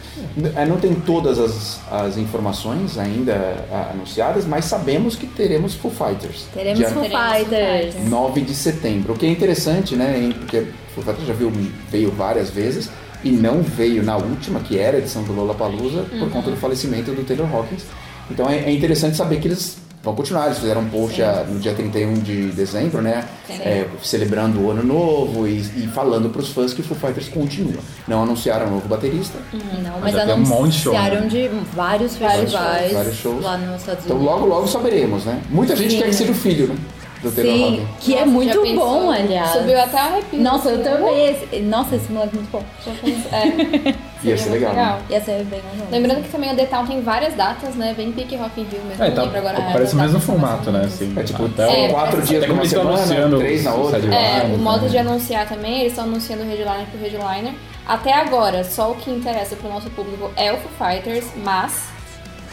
[0.55, 5.91] É, Não tem todas as, as informações ainda ah, anunciadas, mas sabemos que teremos Foo
[5.91, 6.47] Fighters.
[6.55, 7.95] Teremos Dia- Foo Foo Fighters.
[7.95, 8.09] Fighters.
[8.09, 9.15] 9 de setembro.
[9.15, 10.33] O que é interessante, né?
[10.39, 10.59] Porque
[10.97, 11.51] o Fighters já viu,
[11.91, 12.89] veio várias vezes
[13.25, 17.13] e não veio na última, que era a edição do Lollapalooza, por conta do falecimento
[17.13, 17.83] do Taylor Hawkins.
[18.31, 20.47] Então é, é interessante saber que eles vão continuar.
[20.47, 23.25] Eles fizeram um post ah, no dia 31 de dezembro, né?
[23.49, 27.29] É, celebrando o ano novo e, e falando para os fãs que o Foo Fighters
[27.29, 27.81] continua.
[28.09, 31.21] Não anunciaram um novo baterista, Não, Mas mas já tem um monte de show, anunciaram
[31.23, 31.29] né?
[31.29, 33.45] de vários Vários festivais shows, vários shows.
[33.45, 34.35] lá nos Estados então Unidos.
[34.35, 35.41] logo logo saberemos, né?
[35.51, 35.99] Muita gente Sim.
[35.99, 36.77] quer que seja o filho, né?
[37.23, 38.77] Do Taylor Sim, que é Nossa, já muito pensou?
[39.03, 39.51] bom, aliás.
[39.53, 40.41] Subiu até o arrepio.
[40.41, 41.27] Nossa, eu Assim, também.
[41.31, 42.65] Esse- Nossa, esse moleque é muito bom.
[42.85, 43.33] Já pensou?
[43.33, 43.95] É.
[44.25, 45.03] Ia ser muito legal, né?
[45.11, 45.87] Ia ser bem legal.
[45.91, 47.93] Lembrando que também o The Town tem várias datas, né?
[47.97, 49.03] Bem pique Rock in Rio mesmo.
[49.05, 49.69] É, tá, agora.
[49.73, 50.83] parece o mesmo formato, né?
[50.85, 53.99] Assim, É tipo, até É, quatro parece- dias numa semana, anunciando três na o outra.
[54.15, 57.55] É, o modo de anunciar também, eles estão anunciando o headliner pro headliner.
[57.87, 61.89] Até agora, só o que interessa pro nosso público é o Foo Fighters, mas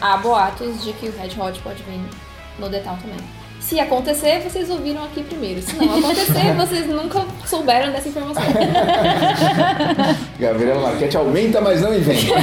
[0.00, 2.00] há boatos de que o Red Hot pode vir
[2.58, 3.16] no The Town também.
[3.70, 5.62] Se acontecer, vocês ouviram aqui primeiro.
[5.62, 8.42] Se não acontecer, vocês nunca souberam dessa informação.
[10.40, 12.34] Gabriela Marquete aumenta, mas não inventa.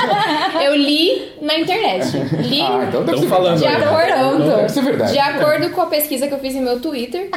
[0.64, 2.16] Eu li na internet.
[2.48, 3.76] Li Ah, então deve ser falando de né?
[3.76, 5.12] acordo, Deve ser verdade.
[5.12, 7.28] de acordo com a pesquisa que eu fiz em meu Twitter.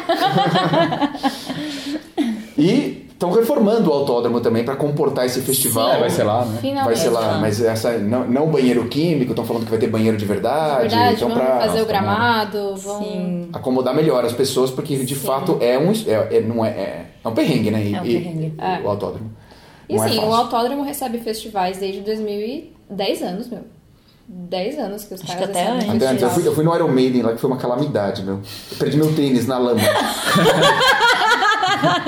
[2.58, 5.94] E estão reformando o autódromo também para comportar esse festival.
[5.94, 6.58] É, vai ser lá, né?
[6.60, 6.86] Finalmente.
[6.86, 10.18] Vai ser lá, mas essa não, não banheiro químico, estão falando que vai ter banheiro
[10.18, 10.90] de verdade.
[10.90, 13.00] Verdade, então vão pra fazer o gramado, vão.
[13.04, 13.50] Sim.
[13.54, 17.28] acomodar melhor as pessoas, porque de fato é um é, é- não é, é, é
[17.28, 17.84] um perrengue, né?
[17.84, 18.54] E- É um e- perrengue.
[18.58, 18.82] É.
[18.84, 19.32] O autódromo.
[19.88, 23.62] E Não é assim, o autódromo recebe festivais desde 2010 anos, meu.
[24.26, 25.90] 10 anos que os Acho caras que até antes.
[25.90, 28.36] Até antes, eu, fui, eu fui no Iron Maiden lá, que foi uma calamidade, meu.
[28.72, 29.82] Eu perdi meu tênis na lama.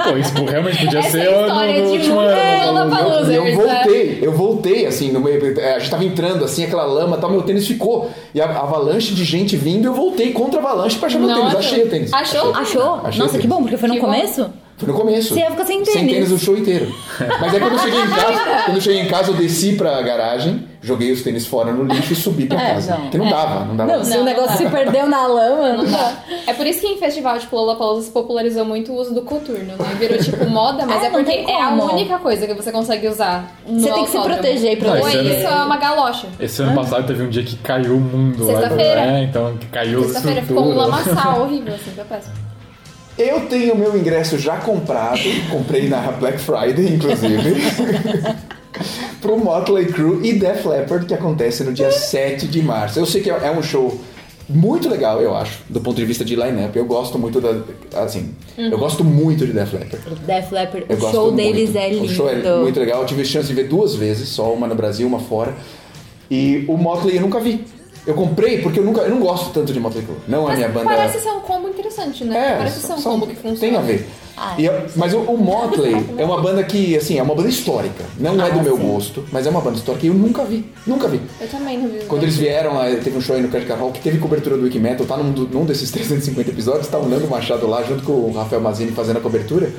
[0.04, 2.66] Pô, isso realmente podia Essa ser é a no, história no de último muito ano.
[2.74, 3.32] Lollapalooza.
[3.32, 5.60] E eu Losers, voltei, eu voltei assim no meio.
[5.60, 8.10] é, A gente tava entrando assim, aquela lama tal, meu tênis ficou.
[8.34, 11.34] E a, a avalanche de gente vindo, eu voltei contra a avalanche pra achar meu
[11.34, 11.56] tênis.
[11.56, 12.14] Achei o tênis.
[12.14, 12.54] Achou?
[12.56, 13.02] Achou?
[13.04, 13.46] Achei Nossa, que tênis.
[13.48, 14.08] bom, porque foi no Que bom.
[14.08, 14.50] começo?
[14.78, 15.34] Foi no começo.
[15.34, 16.12] Você ia ficar sem Sem tênis.
[16.14, 16.94] tênis o show inteiro.
[17.40, 20.02] Mas aí quando eu cheguei em casa, quando eu cheguei em casa, eu desci pra
[20.02, 22.94] garagem, joguei os tênis fora no lixo e subi pra É, casa.
[22.94, 23.02] não.
[23.02, 23.92] Porque não dava, não dava.
[23.98, 26.14] Não, se Não, o não negócio se perdeu na lama, não dá.
[26.48, 29.66] É por isso que em festival, tipo, Lollapalooza se popularizou muito o uso do coturno,
[29.66, 29.96] né?
[30.00, 33.08] Virou, tipo, moda, mas É, é, não porque é a única coisa que você consegue
[33.08, 35.38] usar no Você tem que se proteger e Ou proteger.
[35.40, 36.28] isso é uma galocha.
[36.40, 38.54] Esse ano passado teve um dia que caiu o mundo lá.
[38.60, 39.02] Sexta-feira.
[39.02, 42.34] É, então que caiu Sexta-feira ficou um lamaçal horrível, assim, foi péssimo.
[43.18, 45.20] Eu tenho meu ingresso já comprado,
[45.50, 47.62] comprei na Black Friday, inclusive,
[49.22, 53.00] pro Motley Crue e Def Leppard, que acontece no dia 7 de março.
[53.00, 54.00] Eu sei que é um show
[54.48, 56.78] muito legal, eu acho, do ponto de vista de line-up.
[56.78, 57.62] Eu gosto muito da.
[58.02, 59.98] Assim, eu gosto muito de Def Leppard.
[60.26, 61.36] Def Leppard, Eu o show muito.
[61.38, 62.06] deles é lindo.
[62.06, 63.02] O show é muito legal.
[63.02, 65.54] Eu tive chance de ver duas vezes, só uma no Brasil, uma fora.
[66.30, 67.66] E o Motley eu nunca vi.
[68.06, 70.18] Eu comprei porque eu nunca, eu não gosto tanto de Motley Crue.
[70.28, 70.86] Não é Mas minha banda.
[70.86, 72.54] parece ser um combo interessante, né?
[72.54, 73.60] É, parece ser um combo que funciona.
[73.60, 74.08] Tem a ver.
[74.38, 78.04] Ah, eu- mas o, o Motley é uma banda que, assim, é uma banda histórica.
[78.20, 78.84] Não é Ah, do meu sim.
[78.84, 80.66] gosto, mas é uma banda histórica e eu nunca vi.
[80.86, 81.22] Nunca vi.
[81.40, 82.00] Eu também não vi.
[82.06, 85.06] Quando eles vieram teve um show aí no Credit Hall que teve cobertura do Wikimetal,
[85.06, 88.62] tá num, num desses 350 episódios, tá o Nando Machado lá junto com o Rafael
[88.62, 89.72] Mazini fazendo a cobertura.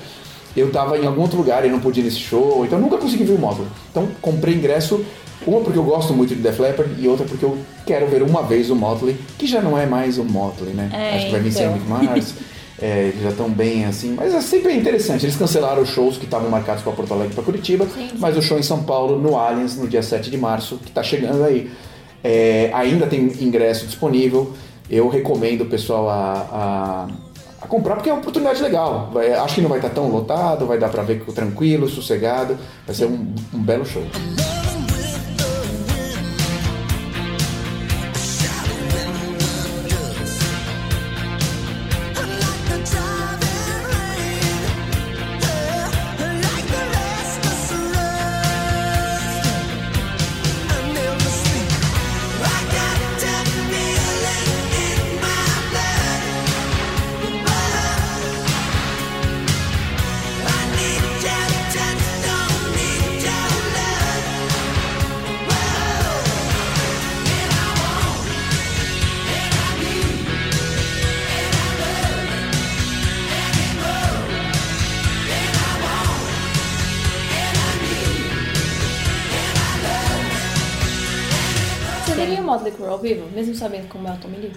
[0.56, 3.24] Eu tava em algum outro lugar e não pude ir nesse show, então nunca consegui
[3.24, 3.68] ver o Motley.
[3.90, 5.04] Então comprei ingresso,
[5.46, 8.42] uma porque eu gosto muito de Def Leppard e outra porque eu quero ver uma
[8.42, 10.88] vez o Motley, que já não é mais o Motley, né?
[10.94, 11.98] É, Acho que vai vir sem o então.
[11.98, 12.34] Mick Mars.
[12.80, 15.24] É, eles já estão bem assim, mas é sempre interessante.
[15.24, 17.86] Eles cancelaram os shows que estavam marcados para Porto Alegre e para Curitiba,
[18.18, 21.02] mas o show em São Paulo, no Allianz, no dia 7 de março, que está
[21.02, 21.70] chegando aí.
[22.22, 24.52] É, ainda tem ingresso disponível.
[24.90, 27.08] Eu recomendo o pessoal a, a,
[27.62, 29.10] a comprar, porque é uma oportunidade legal.
[29.12, 32.58] Vai- acho que não vai estar tão lotado, vai dar para ver tranquilo, sossegado.
[32.86, 34.02] Vai ser um, um belo show.
[83.36, 84.52] Mesmo sabendo como é o Tommy Lee?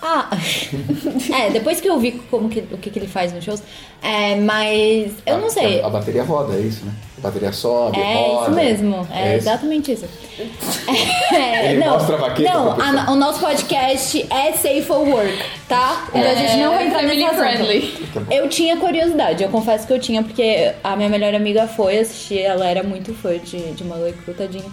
[0.00, 0.28] Ah,
[1.36, 3.60] é, depois que eu vi como que, o que, que ele faz nos shows,
[4.00, 5.80] é, mas eu não sei.
[5.82, 6.92] A, a bateria roda, é isso, né?
[7.18, 8.42] A bateria sobe, É roda.
[8.42, 9.48] isso mesmo, é, isso.
[9.48, 10.06] exatamente isso.
[11.34, 15.36] É, Ele mostra a baqueta Não, a- o nosso podcast é Safe for Work,
[15.68, 16.06] tá?
[16.10, 17.38] Então a gente não vai entrar nesse assunto.
[17.38, 18.08] friendly.
[18.30, 22.38] Eu tinha curiosidade, eu confesso que eu tinha, porque a minha melhor amiga foi assistir,
[22.40, 24.64] ela era muito fã de, de Motley Crue, tadinha.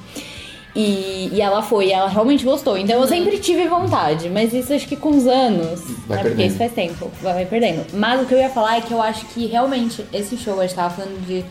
[0.75, 2.77] E, e ela foi, ela realmente gostou.
[2.77, 6.23] Então eu sempre tive vontade, mas isso acho que com os anos, Vai né?
[6.23, 6.47] Porque perdendo.
[6.47, 7.85] isso faz tempo, vai, vai perdendo.
[7.93, 10.63] Mas o que eu ia falar é que eu acho que realmente esse show, a
[10.67, 11.45] gente tava falando de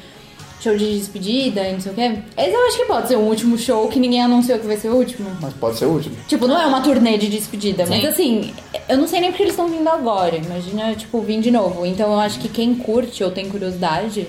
[0.60, 2.18] show de despedida e não sei o quê.
[2.36, 4.88] Esse eu acho que pode ser o último show que ninguém anunciou que vai ser
[4.88, 5.30] o último.
[5.40, 6.16] Mas pode ser o último.
[6.28, 8.06] Tipo, não é uma turnê de despedida, mas Sim.
[8.06, 8.54] assim,
[8.88, 10.36] eu não sei nem porque eles estão vindo agora.
[10.36, 11.84] Imagina, tipo, vir de novo.
[11.86, 14.26] Então eu acho que quem curte ou tem curiosidade,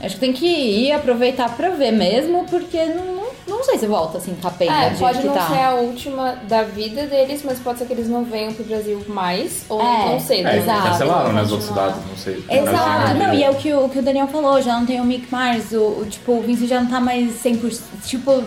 [0.00, 3.15] acho que tem que ir aproveitar pra ver mesmo, porque não,
[3.46, 5.48] não, sei se volta assim, capenga É, pode que não tá.
[5.48, 9.02] ser a última da vida deles, mas pode ser que eles não venham pro Brasil
[9.08, 10.48] mais, ou É, não cedo.
[10.48, 10.88] É, Exato.
[10.88, 11.84] cancelaram, né, as Continuar.
[11.84, 12.44] outras cidades, não sei.
[12.58, 15.00] Exato, Brasil, não, e é o que o, que o Daniel falou, já não tem
[15.00, 18.42] o Mick Mars, o, o, tipo, o Vince já não tá mais 100%, tipo,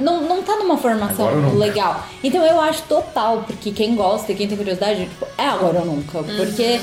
[0.00, 2.04] não, não tá numa formação legal.
[2.22, 5.84] Então eu acho total, porque quem gosta e quem tem curiosidade, tipo, é agora ou
[5.86, 6.80] nunca, porque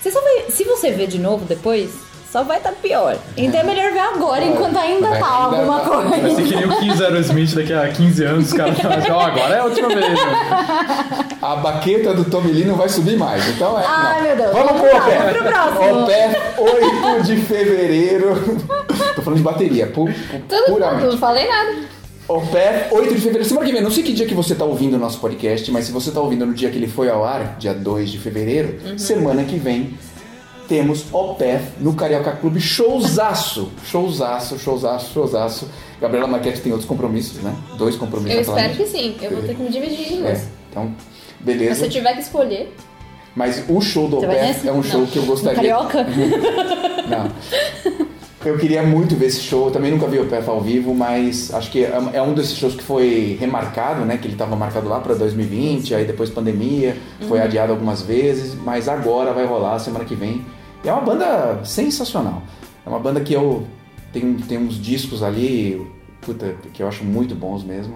[0.00, 1.90] você só vai, se você ver de novo depois,
[2.32, 3.18] só vai estar pior.
[3.36, 5.88] Então é melhor ver agora, enquanto ainda tá alguma tá.
[5.90, 6.08] coisa.
[6.08, 9.10] Vai ser que nem o Keith Aerosmith daqui a 15 anos, os caras falam assim,
[9.10, 10.00] ó, agora é a última vez.
[10.08, 11.28] Né?
[11.42, 13.46] A baqueta do Tommy Lee não vai subir mais.
[13.48, 13.84] Então é.
[13.86, 14.26] Ai, não.
[14.28, 14.52] meu Deus.
[14.52, 15.14] Vamos Vamos pro lá, OPE.
[15.18, 16.02] vamos pro próximo.
[16.02, 18.34] OPE 8 de fevereiro.
[19.14, 20.08] Tô falando de bateria, pu
[20.48, 21.04] Tudo, puramente.
[21.06, 21.72] não falei nada.
[22.28, 22.58] OPE
[22.92, 23.44] 8 de fevereiro.
[23.44, 25.84] Semana que vem, não sei que dia que você tá ouvindo o nosso podcast, mas
[25.84, 28.78] se você tá ouvindo no dia que ele foi ao ar, dia 2 de fevereiro,
[28.86, 28.96] Uhum.
[28.96, 29.98] semana que vem
[30.68, 32.60] temos OPEF no Carioca Clube.
[32.60, 33.70] Showzaço!
[33.84, 35.68] Showzaço, showzaço, showzaço.
[36.00, 37.54] Gabriela Marquete tem outros compromissos, né?
[37.76, 38.34] Dois compromissos.
[38.34, 39.16] Eu espero que sim.
[39.20, 40.42] Eu vou ter que me dividir em É, duas.
[40.70, 40.94] então,
[41.40, 41.74] beleza.
[41.76, 42.74] se eu tiver que escolher,
[43.34, 44.68] Mas o show do nesse?
[44.68, 45.06] é um show Não.
[45.06, 45.56] que eu gostaria.
[45.56, 46.04] Carioca?
[47.08, 48.06] Não.
[48.44, 51.52] Eu queria muito ver esse show, eu também nunca vi o PF ao vivo, mas
[51.54, 54.16] acho que é é um desses shows que foi remarcado, né?
[54.16, 56.96] Que ele estava marcado lá para 2020, aí depois pandemia,
[57.28, 57.44] foi Uhum.
[57.44, 60.44] adiado algumas vezes, mas agora vai rolar semana que vem.
[60.84, 62.42] E é uma banda sensacional.
[62.84, 63.64] É uma banda que eu
[64.12, 65.80] tenho, tem uns discos ali,
[66.20, 67.94] puta, que eu acho muito bons mesmo.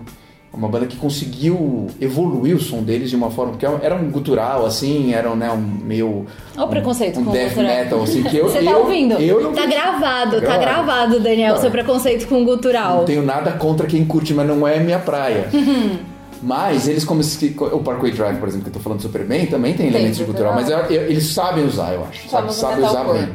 [0.57, 3.53] Uma banda que conseguiu evoluir o som deles de uma forma.
[3.53, 6.25] Porque era um gutural, assim, era um, né, um meio.
[6.57, 7.69] Olha o preconceito um com o death gutural.
[7.77, 8.49] metal, assim, que eu.
[8.49, 9.15] Você tá eu- ouvindo?
[9.21, 10.61] Eu não, tá gravado, tá Gravado.
[10.61, 11.61] gravado, Daniel, Não.
[11.61, 12.99] seu preconceito com gutural.
[12.99, 15.49] não tenho nada contra quem curte, mas não é minha praia.
[16.43, 19.47] Mas eles, como se, o Parkway Drive, por exemplo, que eu tô falando super bem,
[19.47, 20.53] também tem elementos de gutural.
[20.55, 22.29] gutural, mas é- é- eles sabem usar, eu acho.
[22.29, 23.29] Sabe, sabem usar bem.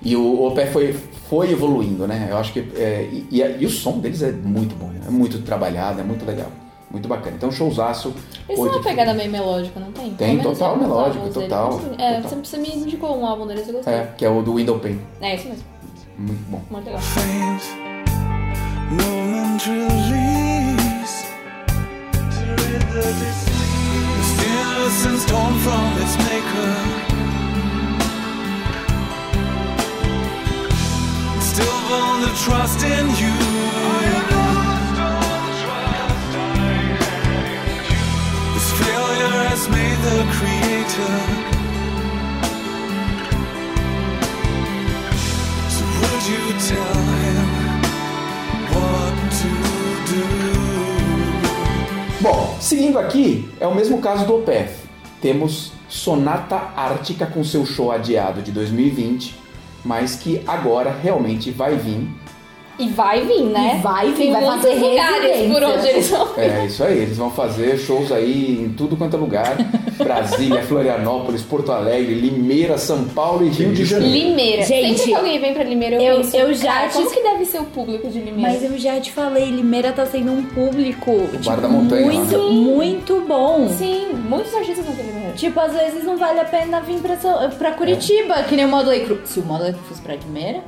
[0.00, 0.94] E o, o Opé foi,
[1.28, 2.28] foi evoluindo, né?
[2.30, 2.60] Eu acho que.
[2.76, 6.24] é, e, e, e o som deles é muito bom, é muito trabalhado, é muito
[6.24, 6.50] legal.
[6.90, 7.36] Muito bacana.
[7.36, 8.14] Então, showzaço.
[8.46, 10.10] Têm oito uma pegada meio melódica, não tem?
[10.14, 12.22] Tem, total melódico, total, É, total.
[12.22, 13.92] você, você me indicou um álbum deles, eu gostei.
[13.92, 14.98] É, que é o do Window Pane.
[15.20, 15.64] É, isso mesmo.
[16.16, 16.62] Muito bom.
[16.70, 17.00] Muito legal.
[24.88, 27.07] innocence torn from its maker.
[31.58, 33.34] Still born to trust in you.
[38.54, 41.14] This failure has made the creator.
[45.74, 47.46] So would you tell him
[48.70, 49.50] what to
[50.12, 50.22] do?
[52.20, 54.76] Bom, seguindo aqui, é o mesmo caso do Opeth.
[55.20, 59.47] Temos Sonata Ártica com seu show adiado de 2020,
[59.84, 62.08] mas que agora realmente vai vir.
[62.78, 63.76] E vai vir, né?
[63.78, 66.28] E vai vir, vai fazer lugares por onde eles vão.
[66.36, 69.56] É isso aí, eles vão fazer shows aí em tudo quanto é lugar:
[69.98, 74.14] Brasília, Florianópolis, Porto Alegre, Limeira, São Paulo e Rio de Janeiro.
[74.28, 74.62] Limeira.
[74.64, 77.10] Gente, Sempre que alguém vem pra Limeira, eu, eu- penso, eu já cara, te- como
[77.10, 78.40] que deve ser o público de Limeira?
[78.52, 82.38] Mas eu já te falei, Limeira tá sendo um público tipo, Bar da Montanha, muito,
[82.38, 82.44] né?
[82.54, 83.68] muito bom.
[83.76, 85.32] Sim, muitos artistas vão ter Limeira.
[85.32, 87.16] Tipo, às vezes não vale a pena vir pra,
[87.58, 89.18] pra Curitiba, que nem o Modley Crew.
[89.24, 90.62] Se o Modley Crew fosse pra Limeira,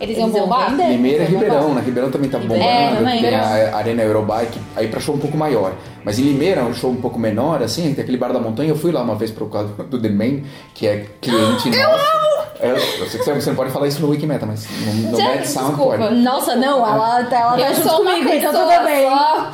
[0.00, 0.74] Eles iam bombar?
[0.76, 1.82] Limeira e iam Ribeirão, né?
[1.84, 5.36] Ribeirão também tá Ribeirão bombando, também, tem a Arena Eurobike, aí pra show um pouco
[5.36, 5.72] maior.
[6.04, 8.76] Mas em Limeira, um show um pouco menor, assim, tem aquele bar da montanha, eu
[8.76, 10.42] fui lá uma vez por causa do The Man,
[10.74, 11.78] que é cliente nosso.
[11.78, 15.44] É, eu sei que você não pode falar isso no Wikimeta, mas no, no Mad
[15.44, 15.98] Sound desculpa.
[15.98, 16.14] pode.
[16.16, 19.08] Nossa, não, ela, ela tá Eu junto comigo, então tudo bem.
[19.08, 19.52] só.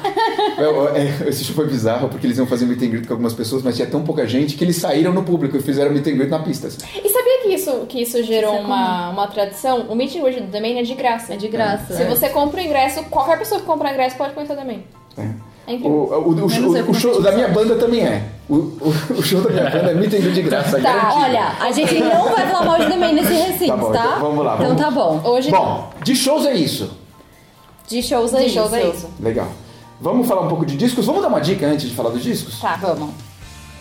[0.59, 3.15] Eu- eu- é, esse show foi bizarro, porque eles iam fazer meet and greet com
[3.15, 6.07] algumas pessoas, mas tinha tão pouca gente que eles saíram no público e fizeram meet
[6.07, 6.69] and greet na pista.
[6.69, 6.79] assim.
[7.03, 9.81] E sabia que isso, que isso gerou Isso é uma, uma tradição?
[9.89, 11.35] O Meet and Greet do Domain é de graça.
[11.35, 11.95] É de graça.
[11.97, 14.85] Se você compra o ingresso, qualquer pessoa que comprar ingresso pode conhecer o Domain.
[15.67, 15.75] É.
[15.75, 18.29] O, o, o, show, o show da minha banda também é.
[18.49, 20.81] O, o, o show da minha banda é greet de graça.
[20.81, 21.23] Tá, garantido.
[21.23, 24.05] olha, a gente não vai falar mal de também nesse recinto, Tá bom, tá?
[24.05, 24.83] então vamos lá, Então vamos.
[24.83, 25.21] tá bom.
[25.25, 26.91] Hoje Bom, de shows é isso.
[27.89, 28.55] De shows é de isso.
[28.55, 29.09] shows é isso.
[29.21, 29.49] Legal.
[30.01, 31.07] Vamos falar um pouco de discos?
[31.07, 32.59] Vamos dar uma dica antes de falar dos discos?
[32.61, 32.77] Tá.
[32.81, 33.11] Vamos.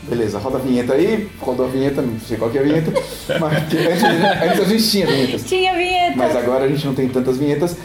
[0.03, 1.29] Beleza, roda a vinheta aí.
[1.39, 2.91] Rodou a vinheta, não sei qual que é a vinheta.
[3.39, 5.43] mas antes, antes a gente tinha vinhetas.
[5.43, 6.17] Tinha vinheta.
[6.17, 7.75] Mas agora a gente não tem tantas vinhetas.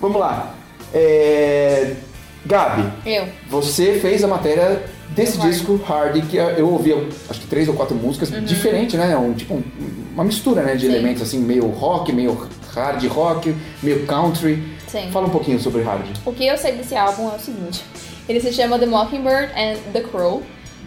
[0.00, 0.54] Vamos lá.
[0.92, 1.94] É...
[2.46, 3.26] Gabi, Eu.
[3.48, 5.50] você fez a matéria desse Hard.
[5.50, 6.92] disco Hard, que eu ouvi
[7.30, 9.16] acho que três ou quatro músicas, diferente, né?
[9.16, 9.62] Um, tipo um-
[10.12, 10.92] uma mistura né, de Uhum.
[10.92, 10.98] Sim.
[10.98, 14.62] elementos assim, meio rock, meio hard rock, meio country.
[14.88, 15.10] Sim.
[15.10, 16.06] Fala um pouquinho sobre Hard.
[16.24, 17.82] O que eu sei desse álbum é o seguinte:
[18.28, 20.42] ele se chama The Mockingbird and The Crow.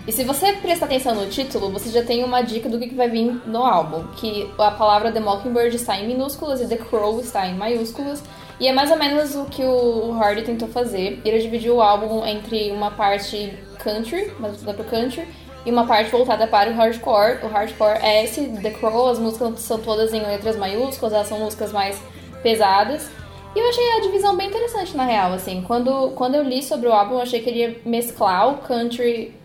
[0.08, 2.96] E se você prestar atenção no título, você já tem uma dica do que que
[2.96, 4.04] vai vir no álbum.
[4.16, 8.24] Que a palavra The Mockingbird está em minúsculas e The Crow está em maiúsculas.
[8.60, 11.22] E é mais ou menos o que o Hardy tentou fazer.
[11.24, 15.28] Ele dividiu o álbum entre uma parte country, mais voltada pro country,
[15.66, 17.44] e uma parte voltada para o hardcore.
[17.44, 21.40] O hardcore é esse The Crow, as músicas são todas em letras maiúsculas, elas são
[21.40, 22.02] músicas mais
[22.42, 23.10] pesadas.
[23.56, 25.64] E eu achei a divisão bem interessante, na real, assim.
[25.66, 29.36] Quando, quando eu li sobre o álbum, eu achei que ele ia mesclar o country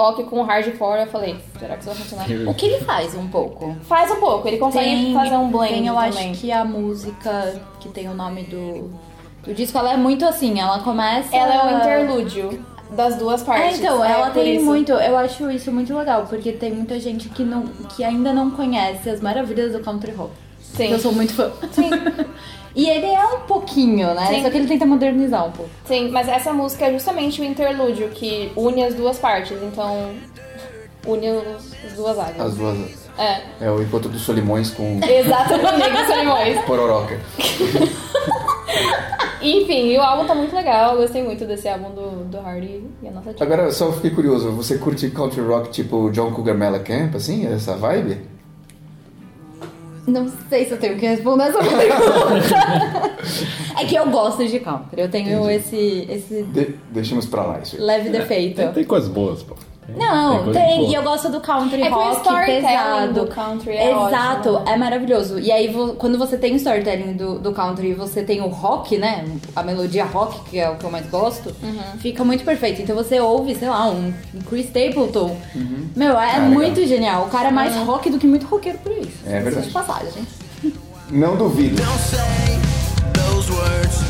[0.00, 1.00] rock com o hardcore.
[1.00, 2.50] Eu falei, será que isso vai funcionar?
[2.50, 3.76] O que ele faz um pouco?
[3.82, 6.30] Faz um pouco, ele consegue fazer um blend tem, eu também.
[6.30, 8.90] acho que a música que tem o nome do,
[9.44, 11.34] do disco, ela é muito assim, ela começa...
[11.36, 13.78] Ela é o interlúdio das duas É, partes.
[13.78, 14.64] então, é ela por tem isso.
[14.64, 17.62] muito, eu acho isso muito legal, porque tem muita gente que, não,
[17.96, 20.32] que ainda não conhece as maravilhas do country rock.
[20.60, 20.90] Sim.
[20.92, 21.50] Eu sou muito fã.
[21.72, 21.90] Sim.
[22.74, 24.26] e ele é um pouquinho, né?
[24.26, 24.42] Sim.
[24.42, 25.70] Só que ele tenta modernizar um pouco.
[25.84, 30.10] Sim, mas essa música é justamente o interlúdio que une as duas partes, então
[31.06, 32.40] une os- as duas águas.
[32.40, 33.00] As duas.
[33.18, 36.60] É, É o Encontro dos Solimões com exatamente, Solimões.
[36.64, 37.18] Pororoca.
[39.42, 42.84] Enfim, e o álbum tá muito legal, eu gostei muito desse álbum do, do Hardy
[43.02, 43.42] e a nossa dica.
[43.42, 47.46] Agora, eu só fiquei curioso, você curte country rock tipo John Cougar Mellencamp, assim?
[47.46, 48.20] Essa vibe?
[50.06, 53.12] Não sei se eu tenho que responder essa pergunta.
[53.80, 55.00] é que eu gosto de country.
[55.00, 55.52] Eu tenho Entendi.
[55.54, 57.82] esse, esse De- deixemos pra lá isso aí.
[57.82, 58.56] leve defeito.
[58.56, 59.54] Tem, tem coisas boas, pô.
[59.96, 60.78] Não, tem.
[60.78, 60.90] boa.
[60.90, 63.12] E eu gosto do country É que o rock storytelling pesado.
[63.12, 65.38] do country é Exato, ótimo, é maravilhoso.
[65.38, 68.96] E aí, quando você tem o storytelling do, do country e você tem o rock,
[68.98, 69.24] né?
[69.54, 71.98] A melodia rock, que é o que eu mais gosto, Uhum.
[71.98, 72.82] fica muito perfeito.
[72.82, 74.12] Então você ouve, sei lá, um
[74.48, 75.36] Chris Stapleton.
[75.96, 76.50] Meu, é Ah, legal.
[76.50, 77.24] muito genial.
[77.26, 79.18] O cara é mais rock do que muito roqueiro por isso.
[79.26, 79.66] É verdade.
[79.66, 80.22] De passagem.
[81.10, 81.76] Não duvido.
[81.82, 82.58] Don't say
[83.14, 84.09] those words.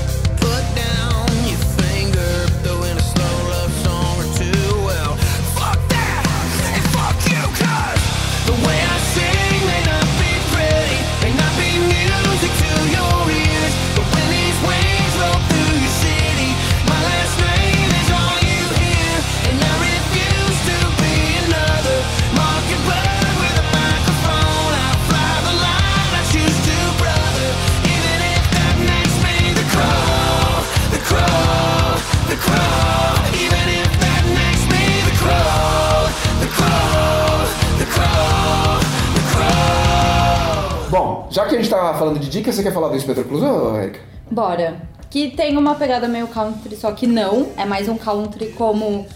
[41.94, 44.00] Falando de dicas, você quer falar do Inspector Clouseau, ou, Erika?
[44.30, 44.76] Bora.
[45.10, 47.48] Que tem uma pegada meio country, só que não.
[47.56, 49.06] É mais um country como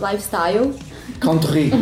[0.00, 0.72] lifestyle.
[1.20, 1.70] Country.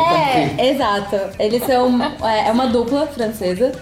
[0.00, 1.16] É, exato.
[1.38, 2.00] Eles são.
[2.24, 3.72] É, é uma dupla francesa.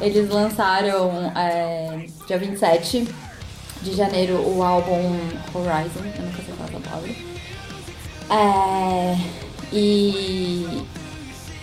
[0.00, 3.08] Eles lançaram é, dia 27
[3.82, 5.18] de janeiro o álbum
[5.54, 6.00] Horizon.
[6.16, 7.10] Eu nunca sei falar essa palavra.
[8.30, 9.16] É,
[9.72, 10.84] e.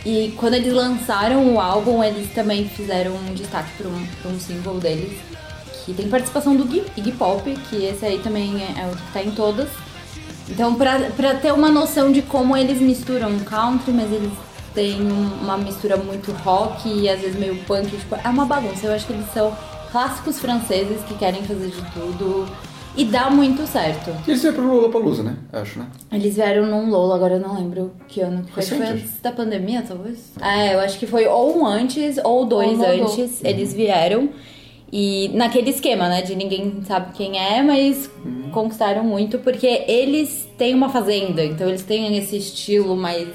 [0.06, 4.80] E quando eles lançaram o álbum, eles também fizeram um destaque para um, um single
[4.80, 5.16] deles,
[5.86, 6.64] que tem participação do
[6.98, 9.70] Iggy, Pop, que esse aí também é, é o que tá em todas.
[10.50, 14.32] Então, pra ter uma noção de como eles misturam country, mas eles
[14.74, 18.88] têm um- uma mistura muito rock e às vezes meio punk, tipo, é uma bagunça.
[18.88, 19.56] Eu acho que eles são
[19.92, 22.48] clássicos franceses que querem fazer de tudo
[22.96, 24.12] e dá muito certo.
[24.28, 25.38] Eles vieram pro Lollapalooza, né?
[25.52, 25.88] Acho, né?
[26.12, 28.78] Eles vieram num Lola, agora eu não lembro que ano que foi.
[28.78, 30.34] Antes da pandemia, talvez?
[30.42, 33.44] É, eu acho que foi ou um antes ou dois Ou antes.
[33.44, 34.30] Eles vieram.
[34.92, 36.22] E naquele esquema, né?
[36.22, 38.12] De ninguém sabe quem é, mas
[38.52, 41.44] conquistaram muito porque eles têm uma fazenda.
[41.44, 43.30] Então eles têm esse estilo mais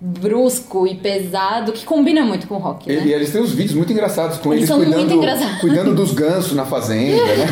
[0.00, 3.02] brusco e pesado que combina muito com o rock, né?
[3.04, 5.60] E, e eles têm uns vídeos muito engraçados com Eles eles, são muito cuidando, engraçados.
[5.60, 7.46] cuidando dos gansos na fazenda, né?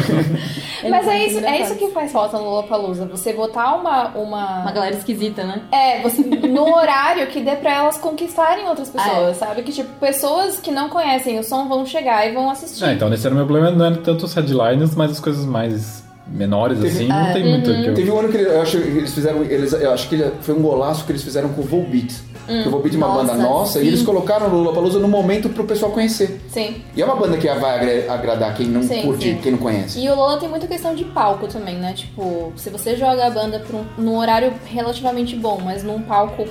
[0.89, 3.05] Mas é isso, é isso que faz falta no Lollapalooza.
[3.07, 4.09] Você botar uma...
[4.17, 4.61] uma...
[4.63, 5.63] Uma galera esquisita, né?
[5.73, 9.35] É, você, no horário que dê pra elas conquistarem outras pessoas, É.
[9.35, 9.63] sabe?
[9.63, 12.85] Que, tipo, pessoas que não conhecem o som vão chegar e vão assistir.
[12.85, 15.45] Ah, então, nesse era o meu problema, não era tanto os headliners, mas as coisas
[15.45, 17.95] mais menores, Teve- assim, não tem muito que eu...
[17.95, 19.43] Teve um ano que eu acho que eles fizeram.
[19.43, 22.15] Eles, eu acho que ele- foi um golaço que eles fizeram com o Volbeat.
[22.49, 23.85] Porque o Volbeat é uma Nossa, banda nossa sim.
[23.85, 26.41] e eles colocaram o Lollapalooza no momento pro pessoal conhecer.
[26.49, 26.83] Sim.
[26.97, 29.39] E é uma banda que vai agra- agradar quem não Sim, curte, sim.
[29.43, 30.01] quem não conhece.
[30.01, 31.93] E o Lola tem muita questão de palco também, né?
[31.93, 36.47] Tipo, se você joga a banda pra um, num horário relativamente bom, mas num palco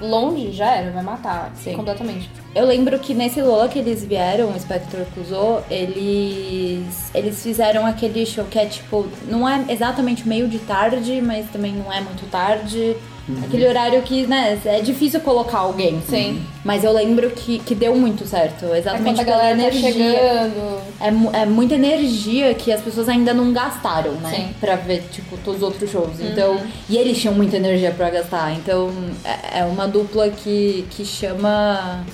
[0.00, 1.74] longe, já era, vai matar Sim.
[1.76, 2.28] completamente.
[2.54, 8.26] Eu lembro que nesse Lola que eles vieram, o Spectre Clouseau, eles, eles fizeram aquele
[8.26, 12.28] show que é tipo, não é exatamente meio de tarde, mas também não é muito
[12.30, 12.96] tarde.
[13.44, 16.02] Aquele horário que, né, é difícil colocar alguém.
[16.08, 16.42] Sim.
[16.62, 18.66] Mas eu lembro que, que deu muito certo.
[18.66, 19.92] É Exatamente quando a galera tá energia.
[19.92, 20.80] chegando.
[21.00, 24.30] É, é muita energia que as pessoas ainda não gastaram, né?
[24.30, 24.42] Sim.
[24.42, 24.52] Uhum.
[24.60, 26.20] Pra ver, tipo, todos os outros shows.
[26.20, 28.52] Então, e eles tinham muita energia pra gastar.
[28.52, 28.90] Então,
[29.24, 32.04] é, é uma dupla que, que chama.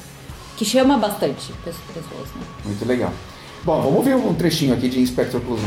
[0.57, 2.43] que chama bastante pe- pessoas, né?
[2.65, 3.13] Muito legal.
[3.65, 5.67] Bom, vamos ver um trechinho aqui de Inspector Clouseau.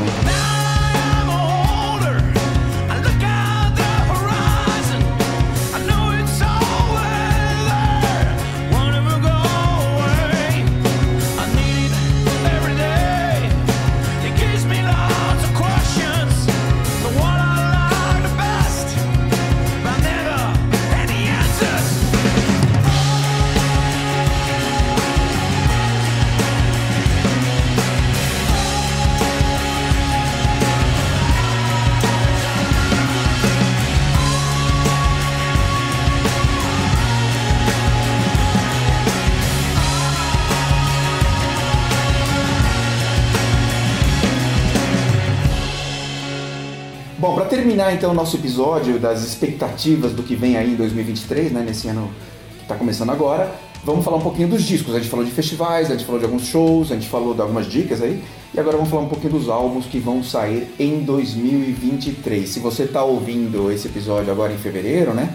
[47.64, 51.88] Terminar então o nosso episódio das expectativas do que vem aí em 2023, né, nesse
[51.88, 52.12] ano
[52.60, 53.56] que tá começando agora,
[53.86, 54.94] vamos falar um pouquinho dos discos.
[54.94, 57.40] A gente falou de festivais, a gente falou de alguns shows, a gente falou de
[57.40, 58.22] algumas dicas aí,
[58.54, 62.50] e agora vamos falar um pouquinho dos álbuns que vão sair em 2023.
[62.50, 65.34] Se você tá ouvindo esse episódio agora em fevereiro, né,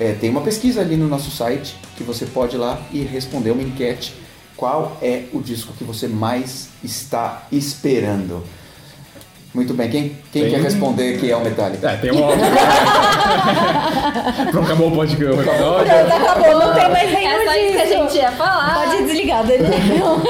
[0.00, 3.50] é, tem uma pesquisa ali no nosso site que você pode ir lá e responder
[3.50, 4.14] uma enquete.
[4.56, 8.42] Qual é o disco que você mais está esperando?
[9.58, 9.90] Muito bem.
[9.90, 11.90] Quem, quem Tem- quer responder que é o Metallica?
[11.90, 12.46] É, tem um óbvio.
[14.52, 15.24] Pronto, acabou o podcast.
[15.36, 15.92] o episódio.
[16.16, 17.98] Acabou, não tem mais nenhum É só isso que a disso.
[17.98, 18.84] gente ia falar.
[18.86, 20.20] Pode desligar, Daniel.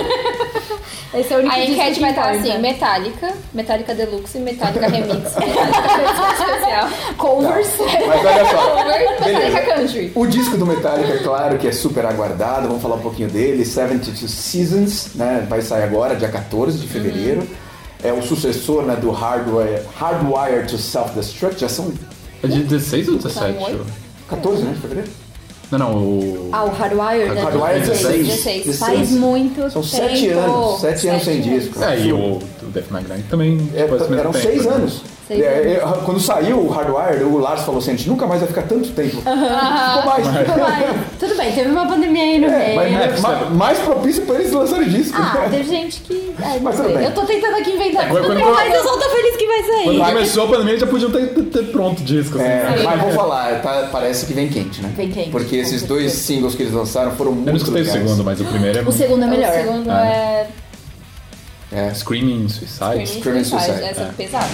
[1.13, 5.37] Esse é o único A enquete que vai estar assim, Metallica, Metallica Deluxe, Metallica Remix,
[5.37, 5.45] Metallica
[6.33, 7.69] Especial, Covers.
[8.07, 8.57] Mas olha só.
[8.77, 9.61] Cover, Metallica.
[9.75, 10.13] Country.
[10.15, 13.65] O disco do Metallica, é claro que é super aguardado, vamos falar um pouquinho dele.
[13.67, 15.45] 72 Seasons, né?
[15.51, 17.47] Vai sair agora, dia 14 de fevereiro.
[18.03, 21.61] É o sucessor né, do Hardwire, Hardwire to Self-Destruct.
[21.61, 21.93] Já são
[22.43, 23.55] É de 16 ou 17?
[23.55, 23.87] São oito.
[24.29, 25.11] 14, né, de fevereiro?
[25.71, 26.49] Não, não, o.
[26.53, 27.43] Ah, o Hardwire, né?
[27.43, 28.27] Hardwire 16.
[28.27, 28.79] 16.
[28.79, 29.85] Faz muito São tempo.
[29.85, 30.81] sete anos.
[30.81, 31.83] Sete anos sem disco.
[31.83, 33.71] É, e o, o Death Magnetic também.
[33.75, 34.73] É, eram tempo, seis né?
[34.73, 35.03] anos.
[35.29, 38.41] Seis É, é, quando saiu o Hardwire, o Lars falou assim: a gente nunca mais
[38.41, 39.19] vai ficar tanto tempo.
[39.19, 39.35] Ficou
[40.07, 40.27] mais.
[41.19, 43.03] Tudo bem, teve uma pandemia aí no É, mas meio.
[43.03, 45.17] é, ma- mais propício pra eles lançarem disco.
[45.21, 46.33] Ah, teve gente que.
[46.43, 46.97] Ai, Mas tudo sei.
[46.97, 47.05] bem.
[47.07, 48.09] Eu tô tentando aqui inventar.
[48.09, 49.85] Quando- Tudo quando- bem, mas eu só tô feliz que vai sair.
[49.85, 52.39] Quando começou a pandemia, já podiam ter, ter, ter pronto o disco.
[52.39, 52.47] Assim.
[52.49, 54.91] É, mas vou falar, tá- parece que vem quente, né?
[54.97, 57.85] Vem quente, Porque esses dois singles que eles lançaram foram Eu não muito escutei o
[57.87, 58.83] segundo, mas o primeiro é.
[58.83, 59.51] O segundo é melhor.
[59.51, 60.07] O segundo Ah.
[60.07, 60.47] é
[61.71, 61.93] É.
[61.93, 63.07] Screaming Suicide.
[63.07, 64.05] Screaming Suicide, Essa é.
[64.05, 64.47] é pesada.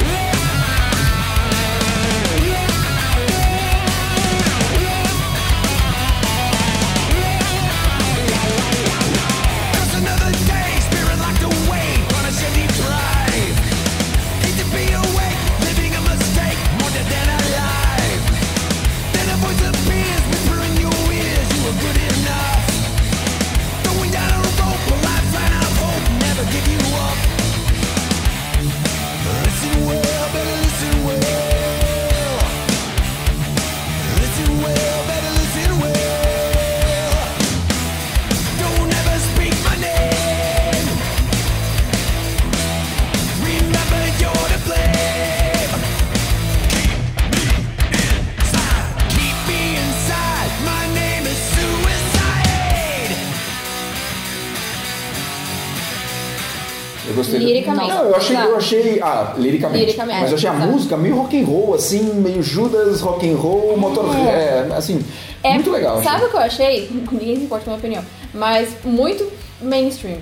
[59.33, 59.85] Ah, liricamente.
[59.85, 60.73] Liricamente, Mas eu achei a exato.
[60.73, 64.05] música meio rock and roll, assim, meio Judas rock and roll, motor.
[64.17, 65.01] É, assim,
[65.43, 66.03] É, muito legal.
[66.03, 66.27] Sabe achei.
[66.27, 66.91] o que eu achei?
[67.13, 68.05] Ninguém se importa com a minha opinião.
[68.33, 70.19] Mas muito mainstream.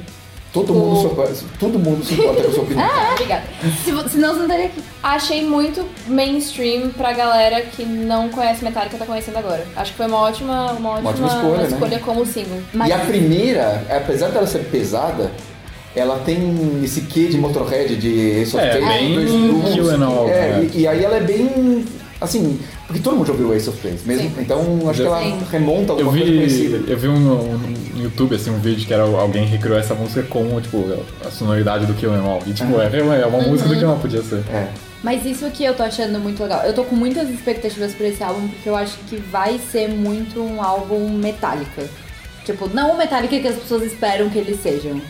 [0.52, 2.84] Todo tipo- mundo, se importa- todo mundo se importa com a sua opinião.
[2.92, 3.42] Ah, obrigada.
[3.82, 4.82] Se, senão você não estaria aqui.
[5.02, 9.66] Achei muito mainstream pra galera que não conhece Metallica tá conhecendo agora.
[9.74, 11.98] Acho que foi uma ótima, uma ótima, ótima escolha, né?
[12.04, 12.58] como single.
[12.74, 15.30] Mas- E a primeira, apesar dela ser pesada,
[15.94, 20.80] ela tem esse quê de Motorhead, de Ace of É, bem dois All, É, e,
[20.80, 21.84] e aí ela é bem.
[22.20, 24.30] Assim, porque todo mundo já ouviu Ace of Base, mesmo.
[24.30, 24.34] Sim.
[24.38, 25.38] Então acho que ela Sim.
[25.50, 26.90] remonta a Eu alguma coisa vi, parecida.
[26.92, 27.58] eu vi um, um-
[27.96, 30.84] no YouTube assim, um vídeo que era alguém recriou essa música com tipo,
[31.26, 32.40] a sonoridade do Kill Em All.
[32.46, 32.86] E tipo, é,
[33.20, 34.42] é uma música do que não podia ser.
[34.52, 34.68] É.
[35.02, 36.62] Mas isso que eu tô achando muito legal.
[36.64, 40.40] Eu tô com muitas expectativas por esse álbum, porque eu acho que vai ser muito
[40.40, 41.82] um álbum Metallica.
[42.44, 45.00] Tipo, não o Metallica que as pessoas esperam que eles sejam.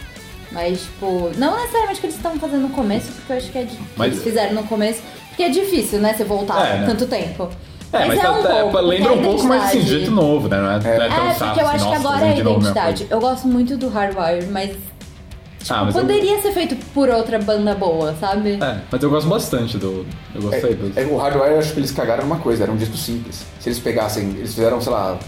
[0.52, 3.62] Mas, tipo, não necessariamente que eles estão fazendo no começo, porque eu acho que é
[3.64, 5.00] de, que Mas- eles fizeram no começo.
[5.28, 6.12] Porque é difícil, né?
[6.14, 6.86] Você voltar É, né?
[6.86, 7.48] tanto tempo.
[7.92, 10.48] É, mas, é um tá- pouco, lembra um a pouco, mas assim, de jeito novo,
[10.48, 10.56] né?
[10.58, 12.38] Não é, não é tão É, saco, porque eu assim, acho que agora é a
[12.38, 13.06] identidade.
[13.10, 17.38] Eu gosto muito do Hardwire, mas, tipo, Ah, mas eu- poderia ser feito por outra
[17.38, 18.58] banda boa, sabe?
[18.62, 20.06] É, mas eu gosto bastante do.
[20.34, 20.98] Eu gostei do.
[20.98, 23.44] É, o Hardwire, eu acho que eles cagaram numa coisa, era um disco simples.
[23.60, 25.18] Se eles pegassem, eles fizeram, sei lá,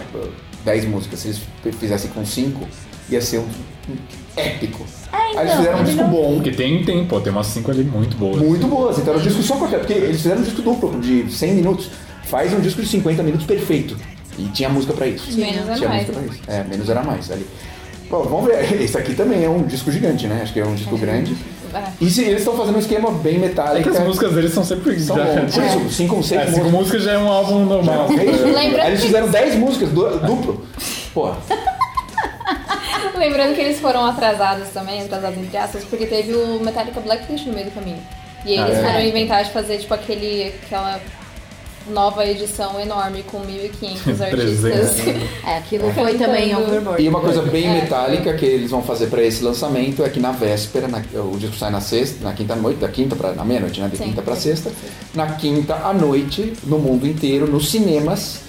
[0.65, 1.41] 10 músicas, se eles
[1.79, 2.67] fizessem com 5,
[3.11, 3.49] ia ser um,
[3.91, 3.97] um
[4.37, 4.85] épico.
[5.13, 7.71] Aí eles então, fizeram um disco não- bom, Porque tem, tem, pô, tem umas 5
[7.71, 8.37] ali muito boas.
[8.37, 8.99] muito boas.
[8.99, 11.91] Então era um disco só aquela, porque eles fizeram um disco duplo de 100 minutos.
[12.25, 13.97] Faz um disco de 50 minutos perfeito.
[14.39, 15.31] E tinha música pra isso.
[15.39, 16.07] Menos é tinha mais.
[16.09, 16.43] música pra isso.
[16.49, 17.47] É, menos era mais ali.
[18.11, 18.65] Bom, vamos ver.
[18.83, 20.41] Esse aqui também é um disco gigante, né?
[20.43, 21.37] Acho que é um disco grande.
[21.73, 21.83] É.
[22.01, 23.91] E se, eles estão fazendo um esquema bem É metálico.
[23.91, 24.99] que as músicas deles são sempre.
[25.01, 25.55] São já- bons.
[25.55, 26.73] Por isso, 5 ou 6 É, cinco músicas.
[26.81, 28.07] músicas já é um álbum normal.
[28.11, 30.65] Aí eles fizeram 10 músicas du- duplo.
[31.13, 31.37] Porra.
[33.17, 37.53] Lembrando que eles foram atrasados também, atrasados entre aspas, porque teve o Metallica Blacklist no
[37.53, 38.03] meio do caminho.
[38.45, 38.93] E eles Ah, é?
[38.93, 41.01] foram inventar de fazer, tipo, aquele, aquela
[41.91, 44.95] nova edição enorme com 1.500 artistas.
[44.97, 45.35] 300.
[45.47, 47.03] É, aquilo foi também overboard.
[47.03, 47.83] E uma coisa bem É.
[47.83, 51.55] metálica que eles vão fazer pra esse lançamento é que na véspera, na- o disco
[51.57, 53.89] sai na sexta, na quinta noite, da quinta pra, na meia-noite, né?
[53.89, 54.05] De Sim.
[54.05, 54.71] quinta pra sexta.
[55.15, 58.41] Na quinta à noite, no mundo inteiro, nos cinemas,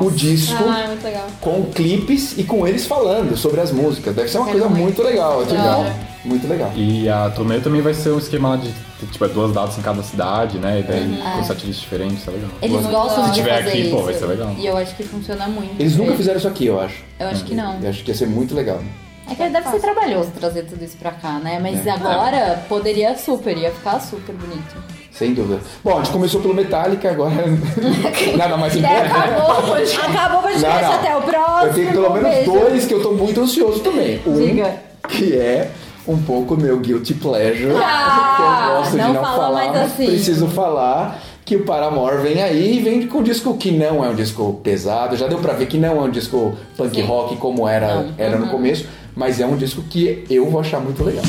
[0.00, 4.14] o disco Ah, é muito com clipes e com eles falando sobre as músicas.
[4.14, 5.80] Deve ser uma coisa muito legal, Da legal.
[5.80, 6.12] hora.
[6.24, 6.70] Muito legal.
[6.76, 8.72] E a turnê também vai ser um esquema de
[9.10, 10.78] tipo, é duas datas em cada cidade, né?
[10.80, 12.50] E daí com setlists diferentes, isso é legal.
[12.62, 12.90] Eles Boa.
[13.02, 13.90] gostam Se de tiver fazer aqui, isso.
[13.96, 14.54] pô, vai ser legal.
[14.56, 15.74] E eu acho que funciona muito.
[15.80, 17.02] Eles nunca fizeram isso aqui, eu acho.
[17.18, 17.80] Eu acho que não.
[17.82, 18.80] Eu acho que ia ser muito legal.
[19.28, 21.58] É que deve ser trabalhoso trazer tudo isso pra cá, né?
[21.60, 21.90] Mas É.
[21.90, 24.76] agora poderia super, ia ficar super bonito.
[25.12, 25.60] Sem dúvida.
[25.84, 27.34] Bom, a gente começou pelo Metallica, agora
[28.36, 29.04] nada mais É, importa.
[29.06, 30.92] acabou, pode- Acabou pra gente Não, não.
[30.94, 31.66] até o próximo.
[31.66, 32.50] Eu tenho pelo menos Beijo.
[32.52, 34.20] dois que eu tô muito ansioso também.
[34.26, 34.74] Um, Diga.
[35.08, 35.70] que é
[36.08, 39.72] um pouco meu guilty pleasure, Ah, que eu gosto não de não fala falar, mais
[39.72, 40.06] mas assim.
[40.06, 44.08] preciso falar que o Paramore vem aí e vem com um disco que não é
[44.08, 47.02] um disco pesado, já deu pra ver que não é um disco punk Sim.
[47.02, 48.14] rock como era, Não.
[48.16, 51.24] era no começo, mas é um disco que eu vou achar muito legal.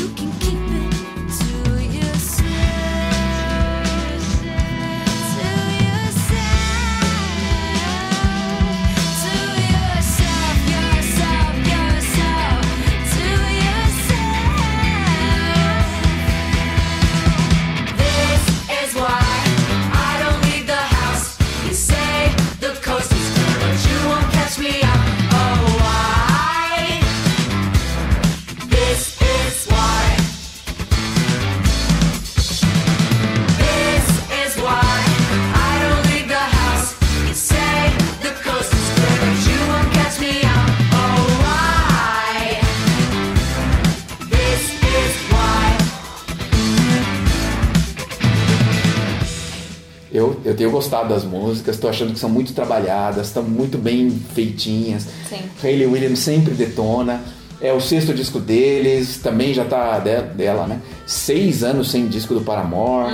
[50.84, 55.08] Gostado das músicas, tô achando que são muito trabalhadas, estão muito bem feitinhas.
[55.30, 55.40] Sim.
[55.64, 57.22] Hayley Williams sempre detona.
[57.62, 60.82] É o sexto disco deles, também já tá de- dela, né?
[61.08, 63.14] Seis anos sem disco do Paramore.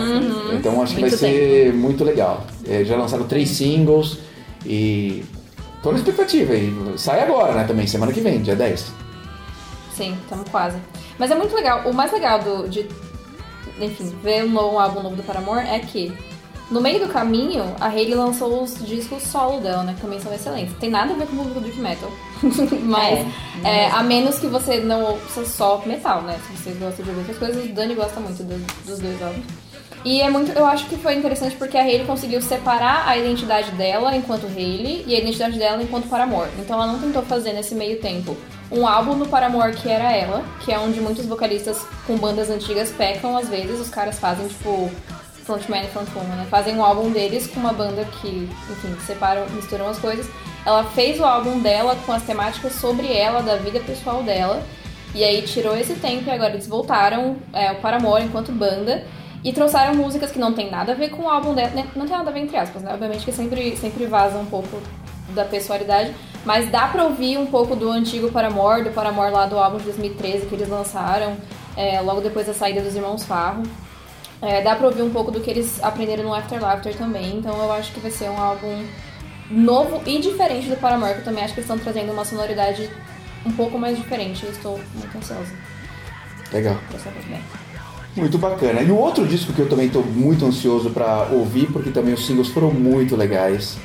[0.56, 2.48] Então acho que vai Muito ser muito legal.
[2.68, 4.18] É, já lançaram três singles
[4.66, 5.24] e
[5.84, 6.56] tô na expectativa.
[6.56, 7.64] E sai agora, né?
[7.66, 8.92] Também, semana que vem, dia 10.
[9.96, 10.78] Sim, estamos quase.
[11.20, 11.84] Mas é muito legal.
[11.88, 12.88] O mais legal do, de,
[13.80, 16.12] enfim, ver um novo álbum novo do Paramore é que
[16.72, 19.94] no meio do caminho, a Hayley lançou os discos solo dela, né?
[19.96, 20.76] Que também são excelentes.
[20.80, 22.12] Tem nada a ver com o do death metal.
[22.84, 23.26] Mas,
[23.64, 26.38] É, é, a menos que você não ouça só metal, né?
[26.48, 29.44] Se vocês gostam de outras coisas, o Dani gosta muito do- dos dois álbuns.
[30.06, 33.72] E é muito, eu acho que foi interessante porque a Hayley conseguiu separar a identidade
[33.72, 36.50] dela enquanto Hayley e a identidade dela enquanto Paramore.
[36.58, 38.38] Então ela não tentou fazer nesse meio tempo
[38.72, 42.92] um álbum no Paramore que era ela, que é onde muitos vocalistas com bandas antigas
[42.92, 44.90] pecam às vezes, os caras fazem tipo
[45.50, 46.48] frontman e frontwoman, né?
[46.48, 50.30] Fazem um álbum deles com uma banda que, enfim, separam, misturam as coisas.
[50.64, 54.62] Ela fez o álbum dela com as temáticas sobre ela, da vida pessoal dela.
[55.16, 59.04] E aí tirou esse tempo e agora eles voltaram é, o Paramore enquanto banda
[59.44, 61.88] e trouxeram músicas que não tem nada a ver com o álbum dela, né?
[61.96, 62.94] não tem nada a ver entre aspas, né?
[62.94, 64.80] Obviamente que sempre, sempre vaza um pouco
[65.30, 66.14] da pessoalidade,
[66.46, 69.86] mas dá pra ouvir um pouco do antigo Paramore, do Paramore lá do álbum de
[69.86, 71.38] 2013 que eles lançaram,
[71.76, 73.64] é, logo depois da saída dos Irmãos Farro.
[74.42, 77.58] É, dá pra ouvir um pouco do que eles aprenderam no After Laughter também, então
[77.62, 78.86] eu acho que vai ser um álbum
[79.52, 82.90] novo e diferente do Paramore, que eu também acho que eles estão trazendo uma sonoridade
[83.46, 84.46] um pouco mais diferente.
[84.46, 85.52] Eu estou muito ansiosa
[86.52, 86.78] Legal.
[88.16, 88.82] Muito bacana.
[88.82, 92.26] E o outro disco que eu também estou muito ansioso para ouvir, porque também os
[92.26, 93.78] singles foram muito legais,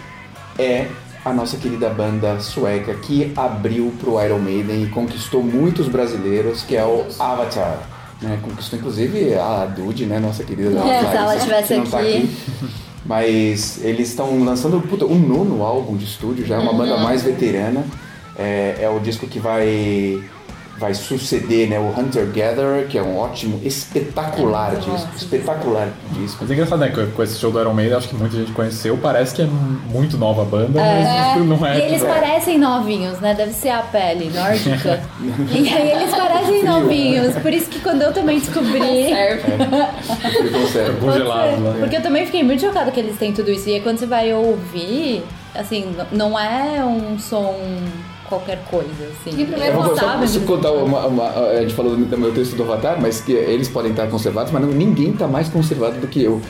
[0.59, 0.89] é
[1.25, 6.77] a nossa querida banda sueca que abriu pro Iron Maiden e conquistou muitos brasileiros, que
[6.77, 7.94] é o Avatar.
[8.23, 8.39] Né?
[8.43, 10.19] Conquistou inclusive a Dude, né?
[10.19, 12.31] Nossa querida É, se ela que tivesse não tá aqui.
[13.05, 17.23] Mas eles estão lançando puta, o nono álbum de estúdio, já é uma banda mais
[17.23, 17.85] veterana.
[18.37, 20.23] É, é o disco que vai
[20.79, 26.39] vai suceder né, o Hunter Gatherer, que é um ótimo, espetacular É disco, espetacular disco.
[26.41, 26.89] Mas é engraçado, né?
[26.89, 28.97] que Com esse show do Iron Maiden, acho que muita gente conheceu.
[28.97, 31.79] Parece que é muito nova a banda, mas não é.
[31.79, 32.07] E eles É.
[32.07, 33.35] parecem novinhos, né?
[33.35, 35.01] Deve ser a pele nórdica.
[35.53, 36.73] e aí eles parecem Frio.
[36.73, 37.37] novinhos.
[37.37, 39.09] Por isso que quando eu também descobri.
[39.09, 39.43] Serve.
[40.43, 40.97] Ficou sério.
[40.97, 41.75] Congelado lá.
[41.79, 43.69] Porque eu também fiquei muito chocada que eles têm tudo isso.
[43.69, 45.23] E aí quando você vai ouvir,
[45.55, 47.55] assim, não é um som
[48.29, 49.41] qualquer coisa, assim.
[49.41, 50.29] E primeiro Eu sabe?
[50.29, 53.69] só contar uma, uma- A gente falou do meu texto do Avatar, mas que eles
[53.69, 56.41] podem estar conservados, mas não, ninguém está mais conservado do que eu.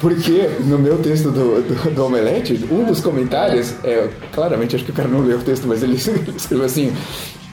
[0.00, 4.90] Porque no meu texto do, do, do Omelete, um dos comentários, é, claramente acho que
[4.90, 5.94] o cara não leu o texto, mas ele
[6.36, 6.92] escreveu assim: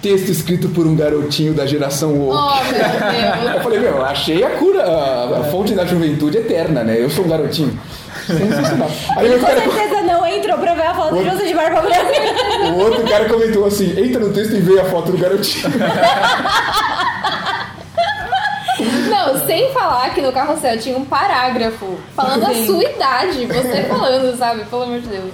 [0.01, 2.37] texto escrito por um garotinho da geração woke.
[2.37, 3.53] Oh.
[3.55, 6.97] Eu falei, meu, achei a cura, a, a fonte da juventude eterna, né?
[7.01, 7.77] Eu sou um garotinho.
[8.27, 8.89] Sensacional.
[9.15, 11.81] Aí o Com cara, certeza não entrou pra ver a foto de você de barba
[11.81, 12.73] branca.
[12.73, 15.69] o outro cara comentou assim: entra no texto e vê a foto do garotinho.
[19.09, 23.45] Não, sem falar que no carrossel tinha um parágrafo falando a sua idade.
[23.47, 24.65] Você falando, sabe?
[24.65, 25.31] Pelo amor de Deus.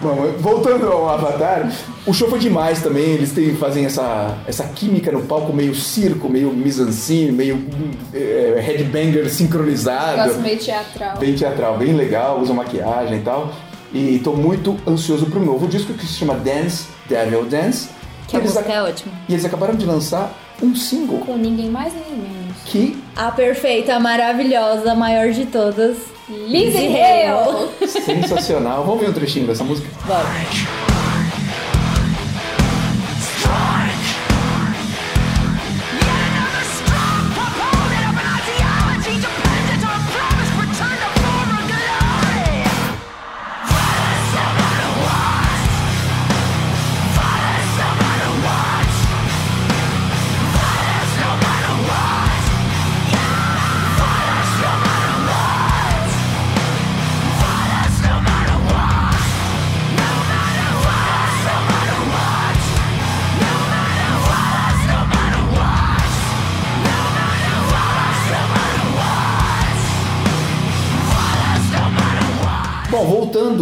[0.00, 1.68] Bom, voltando ao Avatar,
[2.06, 3.04] o show foi demais também.
[3.14, 7.66] Eles têm, fazem essa, essa química no palco, meio circo, meio mise-en-scène, meio
[8.14, 10.18] é, headbanger sincronizado.
[10.18, 11.18] Negócio meio teatral.
[11.18, 13.52] Bem teatral, bem legal, usa maquiagem e tal.
[13.92, 17.88] E tô muito ansioso pro novo disco que se chama Dance, Devil Dance.
[18.28, 19.12] Que a eles música ac- é ótima.
[19.28, 20.32] E eles acabaram de lançar
[20.62, 22.56] um single Com ninguém mais, ninguém menos.
[22.66, 25.96] que A perfeita, a maravilhosa, a maior de todas.
[26.28, 27.68] Lizzie Hale!
[27.86, 28.84] sensacional.
[28.84, 29.88] Vamos ver um trechinho dessa música?
[30.06, 30.97] Bora.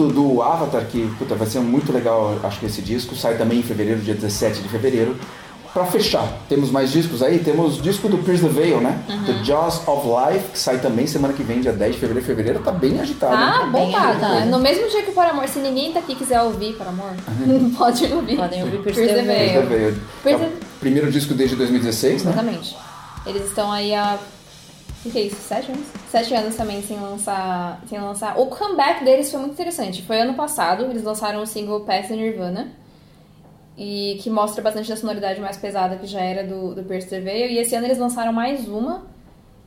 [0.08, 3.62] Do Avatar, que puta, vai ser muito legal, acho que esse disco, sai também em
[3.62, 5.16] fevereiro, dia 17 de fevereiro.
[5.74, 7.38] Pra fechar, temos mais discos aí?
[7.38, 8.98] Temos disco do Pierce the Veil, né?
[9.26, 12.26] The Jaws of Life, que sai também semana que vem, dia 10 de fevereiro.
[12.26, 13.34] Fevereiro tá bem agitado.
[13.34, 13.72] Ah, hein?
[13.72, 14.08] bem bombado.
[14.08, 14.34] agitado.
[14.36, 14.44] né?
[14.46, 17.16] No mesmo dia que o Paramore, se ninguém daqui quiser ouvir Paramore,
[17.76, 18.36] pode ouvir.
[18.36, 19.62] Podem ouvir Pierce Pierce the the Pierce Veil.
[19.62, 19.94] the Veil.
[20.22, 22.30] Pierce É o primeiro disco desde 2016, né?
[22.32, 22.74] Exatamente.
[23.26, 24.18] Eles estão aí há.
[25.06, 25.36] O que é isso?
[25.36, 25.86] Sete anos?
[26.10, 27.80] Sete anos também sem lançar.
[27.88, 28.38] Sem lançar.
[28.38, 30.02] O comeback deles foi muito interessante.
[30.02, 32.68] Foi ano passado, eles lançaram o single Pass the Nirvana.
[33.78, 37.20] E que mostra bastante da sonoridade mais pesada que já era do, do Pierce the
[37.20, 37.50] Veil.
[37.50, 39.04] E esse ano eles lançaram mais uma.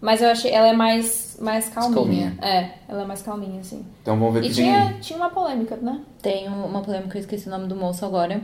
[0.01, 1.95] Mas eu achei ela é mais, mais calminha.
[1.95, 2.37] calminha.
[2.41, 3.85] É, ela é mais calminha, assim.
[4.01, 4.93] Então vamos ver E que tinha, aí.
[4.99, 5.99] tinha uma polêmica, né?
[6.21, 8.41] Tem uma polêmica, eu esqueci o nome do moço agora.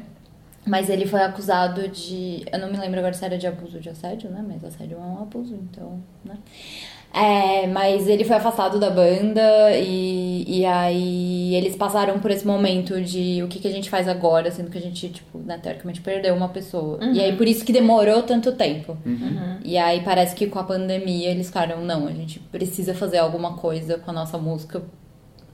[0.66, 2.44] Mas ele foi acusado de.
[2.52, 4.44] Eu não me lembro agora se era de abuso de assédio, né?
[4.48, 6.38] Mas assédio é um abuso, então, né?
[7.14, 13.00] É, mas ele foi afastado da banda e, e aí eles passaram por esse momento
[13.00, 16.02] de o que, que a gente faz agora, sendo que a gente, tipo, né, teoricamente
[16.02, 17.00] perdeu uma pessoa.
[17.14, 18.98] E aí por isso que demorou tanto tempo.
[19.64, 23.54] E aí parece que com a pandemia eles ficaram, não, a gente precisa fazer alguma
[23.56, 24.84] coisa com a nossa música.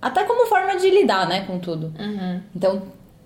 [0.02, 1.94] Até como forma de lidar, né, com tudo.
[2.56, 2.82] Então,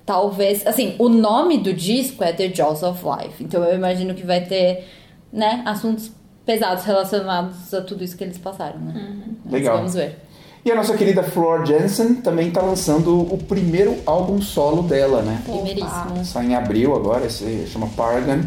[0.06, 0.66] talvez.
[0.68, 3.44] Assim, o nome do disco é The Jaws of Life.
[3.44, 4.86] Então, eu imagino que vai ter,
[5.32, 6.12] né, assuntos
[6.46, 9.24] pesados relacionados a tudo isso que eles passaram, né?
[9.44, 9.78] Mas Legal.
[9.78, 10.20] Vamos ver.
[10.64, 15.42] E a nossa querida Flor Jensen também tá lançando o primeiro álbum solo dela, né?
[15.46, 16.24] Primeiríssimo.
[16.26, 18.42] Sai em abril agora, esse chama Pargan.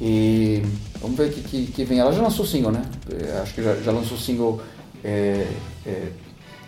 [0.00, 0.62] E
[1.00, 1.98] vamos ver o que, que, que vem.
[1.98, 2.82] Ela já lançou o single, né?
[3.10, 4.60] É, Acho que já, já lançou o single.
[5.04, 5.46] é,
[5.86, 6.08] é,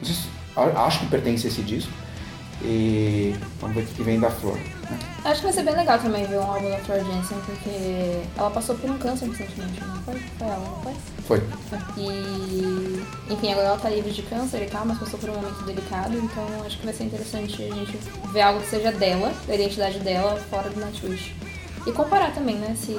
[0.03, 1.91] se- acho que pertence a esse disco.
[2.63, 4.57] E vamos ver o que, vem da Flor.
[4.57, 4.99] né?
[5.25, 8.51] Acho que vai ser bem legal também ver um álbum da Flor Jensen, porque ela
[8.51, 10.15] passou por um câncer recentemente, não foi?
[10.39, 10.95] Foi ela, não foi?
[11.27, 11.43] Foi.
[11.97, 13.03] E,
[13.33, 16.17] enfim, agora ela tá livre de câncer e tal, mas passou por um momento delicado,
[16.17, 17.99] então acho que vai ser interessante a gente
[18.33, 21.35] ver algo que seja dela, da identidade dela, fora do Nightwish.
[21.87, 22.95] E comparar também, né, se,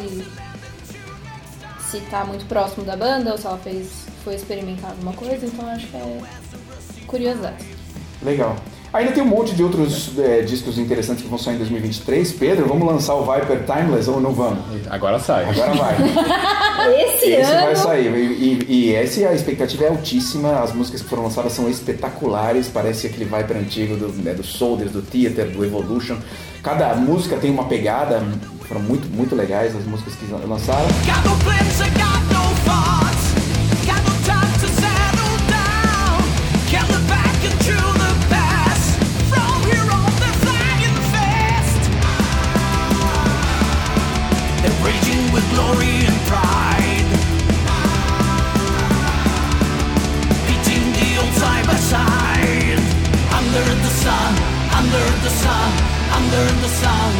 [1.89, 5.67] se tá muito próximo da banda ou se ela fez, foi experimentar alguma coisa, então
[5.69, 6.21] acho que é
[7.07, 7.65] curiosidade.
[8.21, 8.55] Legal.
[8.95, 12.31] Ainda tem um monte de outros é, discos interessantes que vão sair em 2023.
[12.31, 14.63] Pedro, vamos lançar o Viper Timeless ou não vamos?
[14.89, 15.49] Agora sai.
[15.49, 15.95] Agora vai.
[17.03, 17.65] Esse, Esse ano.
[17.65, 18.15] vai sair.
[18.15, 20.61] E, e, e essa a expectativa é altíssima.
[20.61, 22.69] As músicas que foram lançadas são espetaculares.
[22.69, 26.15] Parece aquele Viper antigo do, né, do Soldiers, do Theater, do Evolution.
[26.63, 28.23] Cada música tem uma pegada.
[28.61, 30.87] Foram muito, muito legais as músicas que lançaram.
[31.05, 33.14] Got no plans, I got no.
[56.35, 57.13] Under the sun.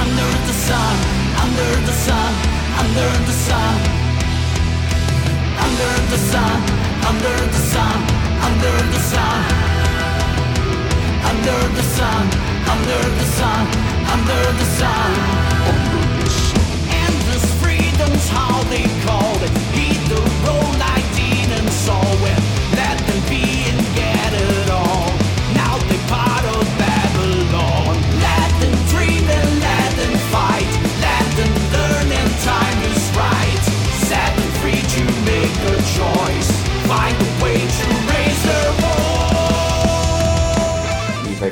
[0.00, 0.96] Under the sun,
[1.42, 2.32] under the sun,
[2.80, 3.76] under the sun.
[5.64, 6.58] Under the sun,
[7.10, 7.98] under the sun,
[8.46, 9.42] under the sun.
[11.30, 12.24] Under the sun,
[12.72, 13.64] under the sun,
[14.14, 15.10] under the sun.
[17.04, 19.66] Endless freedom's how they called it.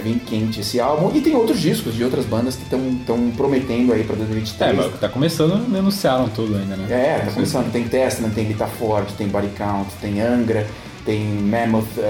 [0.05, 1.11] Vir quente esse álbum.
[1.16, 4.70] E tem outros discos de outras bandas que estão prometendo aí pra 2023.
[4.70, 6.86] É, mas tá começando, não anunciaram tudo ainda, né?
[6.90, 7.72] É, tá começando.
[7.72, 10.66] Tem Testament, tem Guitar Ford, tem Body Count, tem Angra,
[11.05, 12.02] tem Mammoth eh,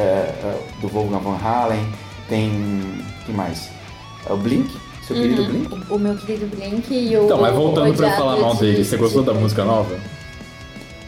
[0.42, 1.86] eh, do Wolfgang Van Halen,
[2.28, 2.50] tem.
[3.24, 3.68] que mais?
[4.28, 4.70] É o Blink
[5.06, 5.68] Seu querido Blink?
[5.90, 7.24] O meu querido Blink e o.
[7.24, 9.96] Então, mas voltando pra eu falar mal de- dele, você gostou da música nova?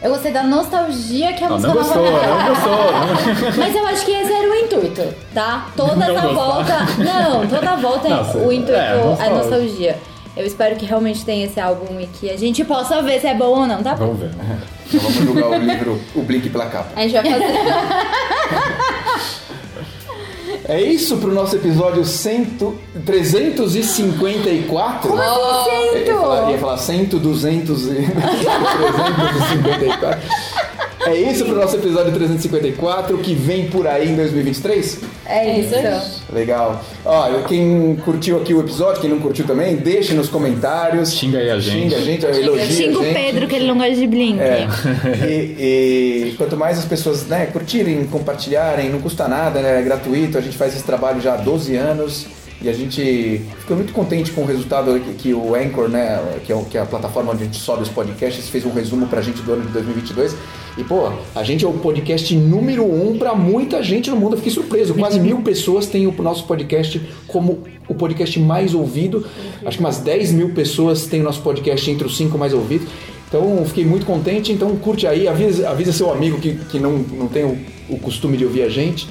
[0.01, 2.27] Eu gostei da nostalgia que a Não, música não gostou, dá.
[2.27, 3.53] não gostou.
[3.57, 5.67] Mas eu acho que esse era o intuito, tá?
[5.75, 6.77] Toda Não essa volta.
[6.99, 9.35] Não, toda volta Não, você- o intuito é, é, nostalgia.
[9.35, 9.97] nostalgia.
[10.35, 13.33] Eu espero que realmente tenha esse álbum e que a gente possa ver se é
[13.33, 13.95] bom ou não, tá?
[13.95, 14.29] Vamos ver.
[14.87, 16.89] Então vamos julgar o livro, o Blink pela capa.
[16.95, 17.47] A gente vai fazer.
[20.69, 22.57] É isso pro nosso episódio 100,
[23.05, 25.09] 354?
[25.09, 26.59] Como assim, Eu ia falar, ia cento?
[26.59, 30.19] falar 100, 200 e 354.
[31.07, 34.99] É isso pro nosso episódio 354 que vem por aí em 2023?
[35.25, 35.97] É isso aí.
[35.97, 36.23] isso.
[36.33, 36.83] Legal.
[37.05, 41.13] Ó, quem curtiu aqui o episódio, quem não curtiu também, deixe nos comentários.
[41.13, 41.83] Xinga aí a gente.
[41.89, 43.13] Xinga a gente, elogia Xinga a o gente.
[43.13, 44.39] Pedro que ele não gosta de Blink.
[44.39, 44.67] É.
[45.27, 50.37] E, e quanto mais as pessoas né, curtirem, compartilharem, não custa nada, né, é gratuito.
[50.37, 52.25] A gente faz esse trabalho já há 12 anos
[52.61, 56.51] e a gente fica muito contente com o resultado que, que o Anchor, né, que
[56.51, 59.07] é, o- que é a plataforma onde a gente sobe os podcasts, fez um resumo
[59.07, 60.35] pra gente do ano de 2022.
[60.77, 64.33] E, pô, a gente é o podcast número um pra muita gente no mundo.
[64.33, 64.93] Eu fiquei surpreso.
[64.93, 69.25] Quase mil pessoas têm o nosso podcast como o podcast mais ouvido.
[69.65, 72.87] Acho que umas 10 mil pessoas têm o nosso podcast entre os cinco mais ouvidos.
[73.27, 74.51] Então, fiquei muito contente.
[74.51, 77.57] Então, curte aí, avisa, avisa seu amigo que, que não, não tem o,
[77.89, 79.09] o costume de ouvir a gente.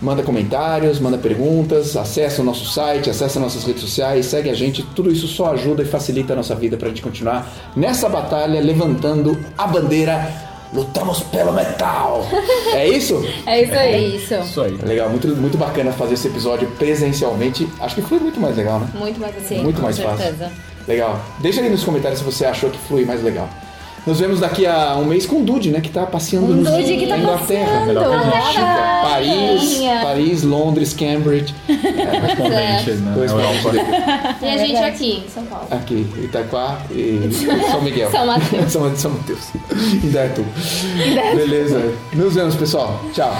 [0.00, 4.82] Manda comentários, manda perguntas, acessa o nosso site, acessa nossas redes sociais, segue a gente.
[4.94, 9.38] Tudo isso só ajuda e facilita a nossa vida pra gente continuar nessa batalha, levantando
[9.56, 10.55] a bandeira.
[10.72, 12.26] Lutamos pelo metal!
[12.74, 13.24] É isso?
[13.46, 14.16] É isso É aí.
[14.16, 14.34] isso.
[14.34, 14.76] Isso aí.
[14.82, 17.68] Legal, muito, muito bacana fazer esse episódio presencialmente.
[17.80, 18.88] Acho que foi muito mais legal, né?
[18.94, 19.56] Muito mais assim.
[19.56, 20.18] Sim, Muito com mais fácil.
[20.18, 20.50] certeza.
[20.88, 21.20] Legal.
[21.40, 23.48] Deixa aí nos comentários se você achou que flui mais legal.
[24.06, 25.80] Nos vemos daqui a um mês com o Dude, né?
[25.80, 27.66] Que tá passeando Um nos- Dude que tá na Inglaterra.
[27.66, 27.86] passeando.
[27.86, 28.52] Melhor que a gente.
[28.52, 29.00] Chica.
[29.02, 30.02] Paris.
[30.02, 31.54] Paris, Londres, Cambridge.
[31.66, 34.36] Correspondente na Correspondente Europa.
[34.42, 35.66] E a gente aqui em São Paulo.
[35.70, 37.28] Aqui, Itaquá e
[37.70, 38.10] São Miguel.
[38.10, 38.72] São Mateus.
[38.72, 39.48] São, São Mateus.
[40.04, 40.44] Indaiatu.
[41.34, 41.92] Beleza.
[42.12, 43.00] Nos vemos, pessoal.
[43.12, 43.34] Tchau.